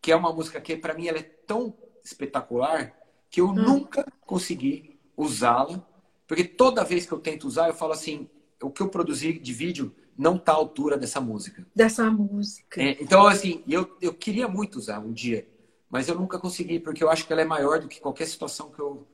[0.00, 2.94] que é uma música que para mim ela é tão espetacular
[3.30, 3.54] que eu hum.
[3.54, 5.84] nunca consegui usá-la,
[6.26, 8.28] porque toda vez que eu tento usar, eu falo assim,
[8.62, 11.64] o que eu produzi de vídeo não está à altura dessa música.
[11.74, 12.82] Dessa música.
[12.82, 15.48] É, então, assim, eu, eu queria muito usar um dia,
[15.88, 18.70] mas eu nunca consegui, porque eu acho que ela é maior do que qualquer situação
[18.70, 19.06] que eu,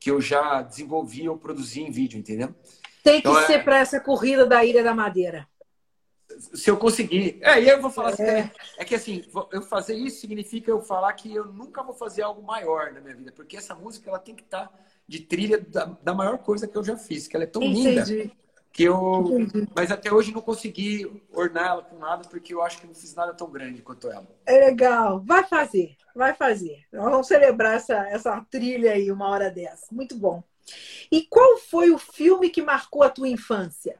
[0.00, 2.52] que eu já desenvolvi ou produzi em vídeo, entendeu?
[3.04, 3.62] Tem que então, ser é...
[3.62, 5.46] para essa corrida da Ilha da Madeira
[6.38, 7.38] se eu conseguir.
[7.40, 8.50] É, e eu vou falar assim, é.
[8.76, 12.42] é que assim, eu fazer isso significa eu falar que eu nunca vou fazer algo
[12.42, 15.86] maior na minha vida, porque essa música ela tem que estar tá de trilha da,
[16.02, 18.16] da maior coisa que eu já fiz, que ela é tão Entendi.
[18.16, 18.32] linda
[18.72, 19.68] que eu, Entendi.
[19.74, 23.14] mas até hoje não consegui ornar ela com nada porque eu acho que não fiz
[23.14, 24.26] nada tão grande quanto ela.
[24.46, 26.84] É legal, vai fazer, vai fazer.
[26.92, 30.42] vamos celebrar essa essa trilha aí uma hora dessa, muito bom.
[31.10, 33.98] E qual foi o filme que marcou a tua infância?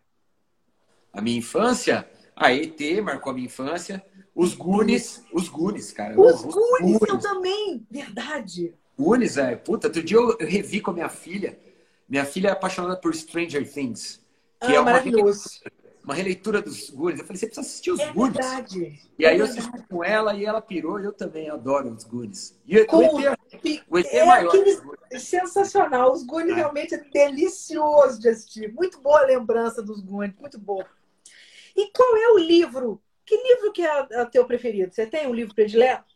[1.12, 2.09] A minha infância?
[2.37, 4.05] A ET marcou a minha infância.
[4.35, 6.21] Os Goonies, os Goonies, cara.
[6.21, 8.75] Os, os Goonies, eu também, verdade.
[8.97, 9.57] Goonies, é.
[9.57, 11.59] Puta, outro dia eu, revi com a minha filha.
[12.09, 14.21] Minha filha é apaixonada por Stranger Things.
[14.61, 15.49] Que ah, é uma maravilhoso.
[15.49, 15.73] Releitura,
[16.09, 17.21] uma releitura dos Goonies.
[17.21, 18.37] Eu falei, você precisa assistir os é Goonies.
[18.37, 19.01] Verdade.
[19.19, 20.99] E aí é eu assisti com ela e ela pirou.
[20.99, 22.59] E eu também adoro os Goonies.
[22.67, 22.97] E com...
[22.97, 24.53] o ET, é, o ET é, é maior.
[25.19, 26.13] Sensacional.
[26.13, 26.57] Os Goonies é.
[26.57, 28.73] realmente é delicioso de assistir.
[28.73, 30.37] Muito boa lembrança dos Goonies.
[30.41, 30.87] Muito boa.
[31.77, 33.01] E qual é o livro?
[33.25, 34.95] Que livro que é o teu preferido?
[34.95, 36.07] Você tem um livro predileto?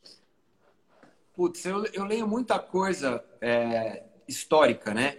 [1.34, 5.18] Putz, eu, eu leio muita coisa é, histórica, né?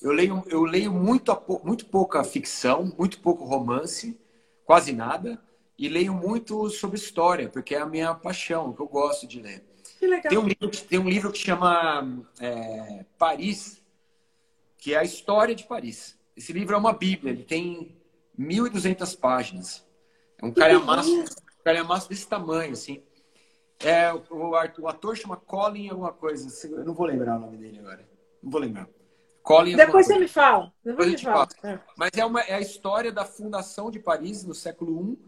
[0.00, 4.18] Eu leio, eu leio muito, muito pouca ficção, muito pouco romance,
[4.64, 5.40] quase nada,
[5.76, 9.40] e leio muito sobre história, porque é a minha paixão, o que eu gosto de
[9.40, 9.64] ler.
[9.98, 10.30] Que legal.
[10.30, 13.82] Tem um livro, tem um livro que chama é, Paris,
[14.76, 16.16] que é a história de Paris.
[16.36, 17.96] Esse livro é uma bíblia, ele tem
[18.38, 19.84] 1.200 páginas.
[20.40, 23.02] É um calhamaço, um calhamaço desse tamanho, assim.
[23.80, 26.48] É, o, o, ator chama Colin alguma coisa.
[26.68, 28.08] Eu não vou lembrar o nome dele agora.
[28.42, 28.88] Não vou lembrar.
[29.48, 30.70] Colin Depois você me fala.
[30.84, 31.48] Depois, Depois me fala.
[31.64, 31.78] É.
[31.96, 35.18] Mas é, uma, é a história da fundação de Paris no século I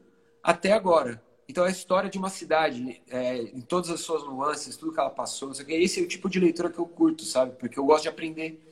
[0.43, 1.23] até agora.
[1.49, 5.01] Então é a história de uma cidade, é, em todas as suas nuances, tudo que
[5.01, 5.51] ela passou.
[5.66, 7.57] Esse é o tipo de leitura que eu curto, sabe?
[7.57, 8.62] Porque eu gosto de aprender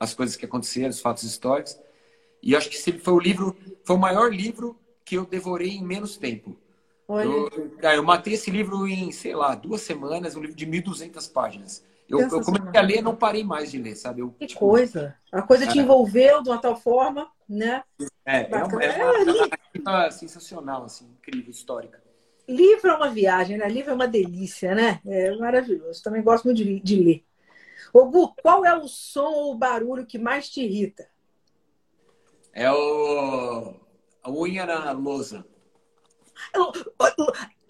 [0.00, 1.78] as coisas que aconteceram, os fatos históricos.
[2.42, 4.74] E acho que foi o livro, foi o maior livro
[5.04, 6.56] que eu devorei em menos tempo.
[7.06, 7.50] Eu,
[7.82, 11.84] eu, matei esse livro em, sei lá, duas semanas, um livro de 1.200 páginas.
[12.08, 14.20] Eu, eu, comecei a ler não parei mais de ler, sabe?
[14.20, 15.16] Eu, que tipo, coisa.
[15.32, 15.82] A coisa te é.
[15.82, 17.82] envolveu de uma tal forma, né?
[18.26, 22.02] É, é uma, é uma, é, sensacional, assim, incrível, histórica.
[22.46, 23.66] Livro é uma viagem, né?
[23.68, 25.00] Livro é uma delícia, né?
[25.06, 26.02] É maravilhoso.
[26.02, 27.24] Também gosto muito de, de ler.
[27.92, 31.08] Ô, Gu, qual é o som ou o barulho que mais te irrita?
[32.52, 33.74] É o
[34.24, 35.44] a unha na lousa.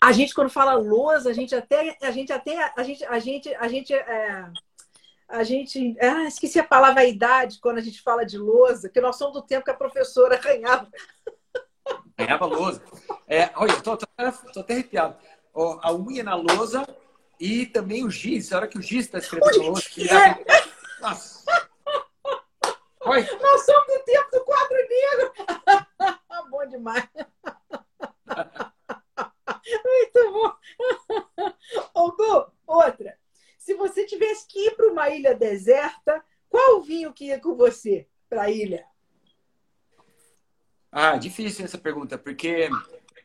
[0.04, 3.54] A gente quando fala lousa, a gente até a gente até a gente a gente
[3.54, 4.44] a gente é,
[5.26, 9.16] a gente ah, esqueci a palavra idade quando a gente fala de lousa, que nós
[9.16, 10.90] somos do tempo que a professora arranhava.
[12.18, 12.82] Arranhava lousa.
[13.26, 15.16] É, olha, tô até arrepiado.
[15.54, 16.86] a unha na lousa
[17.40, 18.52] e também o giz.
[18.52, 19.84] A hora que o giz está escrevendo a lousa.
[19.98, 21.00] É.
[21.00, 21.44] Nossa.
[23.06, 23.22] Oi?
[23.40, 25.32] Nós somos do tempo do quadro negro.
[26.50, 27.08] bom demais.
[29.66, 30.52] Muito bom.
[31.96, 33.18] Hugo, outra.
[33.58, 38.06] Se você tivesse que ir para uma ilha deserta, qual vinho que ia com você
[38.28, 38.84] para a ilha?
[40.92, 42.68] Ah, difícil essa pergunta, porque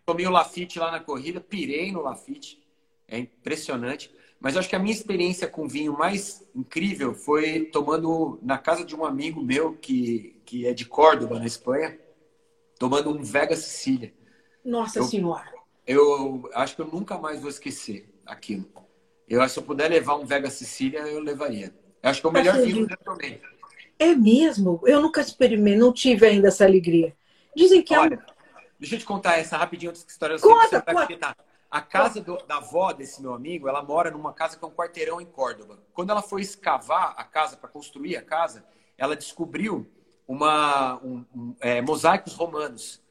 [0.05, 2.65] tomei o Lafitte lá na corrida, pirei no Lafitte.
[3.07, 4.13] É impressionante.
[4.39, 8.95] Mas acho que a minha experiência com vinho mais incrível foi tomando na casa de
[8.95, 11.99] um amigo meu que, que é de Córdoba, na Espanha,
[12.79, 14.13] tomando um Vega Sicília.
[14.63, 15.58] Nossa eu, Senhora!
[15.89, 18.63] Eu acho que eu nunca mais vou esquecer aquilo.
[19.27, 21.73] Eu acho que se eu puder levar um Vega Sicília, eu levaria.
[22.03, 23.41] Eu acho que é o melhor vinho que eu tomei.
[23.97, 24.79] É mesmo?
[24.85, 27.17] Eu nunca experimentei, não tive ainda essa alegria.
[27.55, 28.35] Dizem que Olha, é um...
[28.79, 30.37] Deixa eu te contar essa rapidinho, outra história.
[30.39, 31.35] Conta, conta.
[31.71, 34.71] A casa do, da avó desse meu amigo, ela mora numa casa que é um
[34.71, 35.79] quarteirão em Córdoba.
[35.91, 38.63] Quando ela foi escavar a casa, para construir a casa,
[38.95, 39.87] ela descobriu
[40.27, 43.01] uma, um, um, é, mosaicos romanos.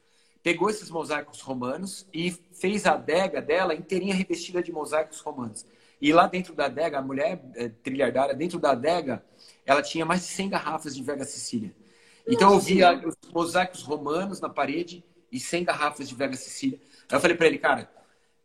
[0.41, 5.65] Pegou esses mosaicos romanos e fez a adega dela inteirinha revestida de mosaicos romanos.
[6.01, 9.23] E lá dentro da adega, a mulher é, trilhardária, dentro da adega,
[9.65, 11.73] ela tinha mais de 100 garrafas de Vega Sicília.
[12.25, 16.79] Então eu via os mosaicos romanos na parede e 100 garrafas de Vega Sicília.
[17.09, 17.89] Aí eu falei para ele, cara,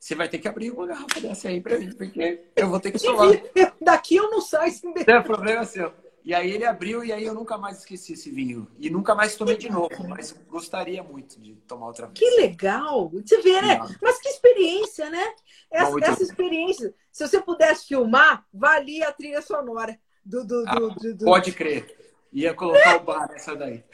[0.01, 2.93] você vai ter que abrir uma garrafa dessa aí para mim, porque eu vou ter
[2.93, 3.41] que tomar.
[3.81, 5.15] Daqui eu não saio sem beber.
[5.15, 5.93] É problema seu.
[6.25, 8.67] E aí ele abriu e aí eu nunca mais esqueci esse vinho.
[8.79, 12.19] E nunca mais tomei de novo, mas gostaria muito de tomar outra vez.
[12.19, 13.11] Que legal!
[13.11, 13.79] Você vê, né?
[14.01, 15.35] Mas que experiência, né?
[15.71, 16.95] Essa, essa experiência.
[17.13, 20.45] Se você pudesse filmar, valia a trilha sonora do.
[20.47, 21.25] do, ah, do, do...
[21.27, 21.95] Pode crer.
[22.33, 23.85] Ia colocar o bar nessa daí.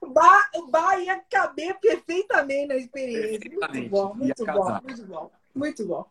[0.00, 3.50] o, bar, o bar ia caber perfeitamente na experiência.
[3.50, 5.30] Muito bom, muito bom, muito bom.
[5.54, 6.06] Muito bom.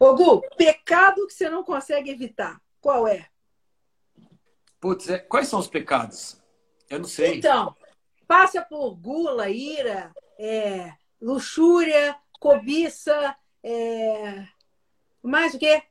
[0.00, 3.28] Ô, Gu, pecado que você não consegue evitar, qual é?
[4.80, 5.18] Putz, é...
[5.18, 6.40] quais são os pecados?
[6.88, 7.36] Eu não sei.
[7.36, 7.74] Então,
[8.26, 14.46] passa por gula, ira, é, luxúria, cobiça, é...
[15.22, 15.82] mais o quê?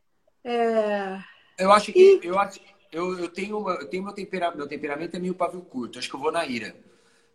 [0.43, 1.19] É...
[1.59, 2.25] Eu acho que e...
[2.25, 2.59] eu acho
[2.91, 5.99] eu, eu tenho uma, eu tenho meu temperamento, meu temperamento é meio pavio curto.
[5.99, 6.75] Acho que eu vou na ira.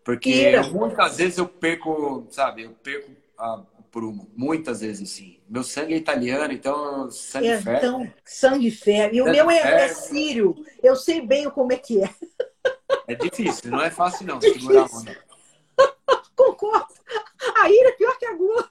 [0.04, 0.62] Porque ira.
[0.64, 4.28] muitas vezes eu perco, sabe, eu perco a, prumo.
[4.34, 5.38] Muitas vezes, sim.
[5.48, 7.76] Meu sangue é italiano, então sangue é, ferro.
[7.76, 9.14] Então, sangue ferro.
[9.14, 10.56] E o meu é, é, sírio.
[10.82, 12.10] Eu sei bem como é que é.
[13.06, 14.62] É difícil, não é fácil não difícil.
[14.72, 15.18] segurar a onda.
[16.34, 16.94] Concordo.
[17.56, 18.70] A ira é pior que a gula.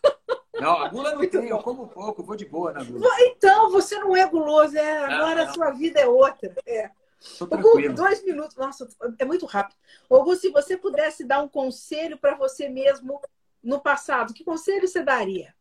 [0.60, 3.08] Não, a gula não tem, eu como pouco, vou de boa na gula.
[3.20, 5.52] Então, você não é guloso, é, agora não.
[5.52, 6.54] a sua vida é outra.
[6.66, 6.90] É.
[7.40, 8.56] Augusto, dois minutos.
[8.58, 8.88] Nossa,
[9.20, 9.78] é muito rápido.
[10.10, 13.22] Augusto, se você pudesse dar um conselho para você mesmo
[13.64, 15.54] no passado, que conselho você daria?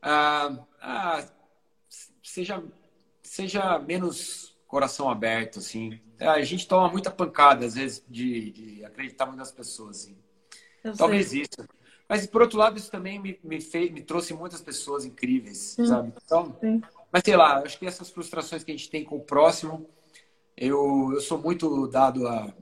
[0.00, 1.24] Ah, ah,
[2.22, 2.62] seja,
[3.22, 6.00] seja menos coração aberto, assim.
[6.20, 10.18] A gente toma muita pancada, às vezes, de, de acreditar muito nas pessoas, assim.
[10.96, 11.42] Talvez sei.
[11.42, 11.68] isso.
[12.08, 15.86] Mas, por outro lado, isso também me, me, fez, me trouxe muitas pessoas incríveis, hum.
[15.86, 16.12] sabe?
[16.24, 16.80] Então, Sim.
[17.12, 19.88] mas sei lá, acho que essas frustrações que a gente tem com o próximo,
[20.56, 22.52] eu, eu sou muito dado a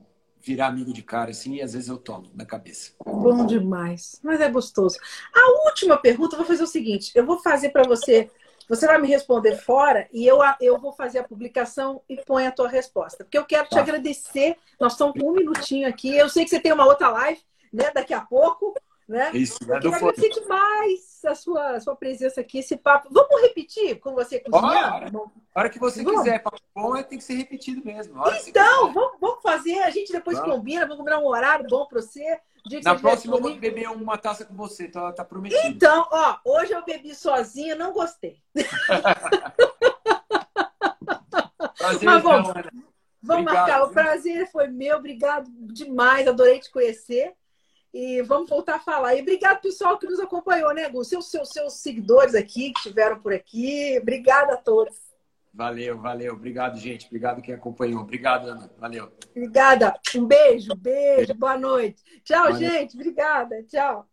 [0.47, 2.93] virar amigo de cara, assim, e às vezes eu tomo na cabeça.
[3.05, 4.97] Bom demais, mas é gostoso.
[5.35, 8.31] A última pergunta, eu vou fazer o seguinte: eu vou fazer para você,
[8.69, 12.53] você vai me responder fora e eu, eu vou fazer a publicação e põe a
[12.53, 13.25] tua resposta.
[13.25, 13.77] Porque eu quero tá.
[13.77, 14.57] te agradecer.
[14.81, 16.17] Nós estamos com um minutinho aqui.
[16.17, 17.41] Eu sei que você tem uma outra live,
[17.73, 18.73] né, daqui a pouco.
[19.09, 19.31] Né?
[19.35, 23.09] Isso, é do agradecer demais a sua, a sua presença aqui, esse papo.
[23.11, 25.31] Vamos repetir com você cozinhando?
[25.55, 26.23] A hora que você vamos.
[26.23, 26.43] quiser.
[26.43, 28.21] Papo bom é, tem que ser repetido mesmo.
[28.47, 29.79] Então, vamos, vamos fazer.
[29.79, 30.57] A gente depois vamos.
[30.57, 32.41] combina, vamos combinar um horário bom para você.
[32.83, 35.63] Na próxima eu vou beber uma taça com você, tá, tá prometido.
[35.69, 38.43] Então, ó, hoje eu bebi sozinha, não gostei.
[41.79, 42.83] Prazer, Mas vamos, então,
[43.23, 43.85] vamos marcar.
[43.85, 47.37] O prazer foi meu, obrigado demais, adorei te conhecer.
[47.99, 49.15] E vamos voltar a falar.
[49.15, 51.03] E obrigado, pessoal, que nos acompanhou, né, Gu?
[51.03, 53.99] Seus, seus, seus seguidores aqui que estiveram por aqui.
[53.99, 54.95] Obrigada a todos.
[55.55, 56.35] Valeu, valeu.
[56.35, 57.07] Obrigado, gente.
[57.07, 58.03] Obrigado quem acompanhou.
[58.03, 58.71] Obrigado, Ana.
[58.79, 59.11] Valeu.
[59.31, 59.99] Obrigada.
[60.15, 61.33] Um beijo, beijo.
[61.33, 62.03] Boa noite.
[62.23, 62.95] Tchau, gente.
[62.95, 63.63] Obrigada.
[63.63, 64.07] Tchau.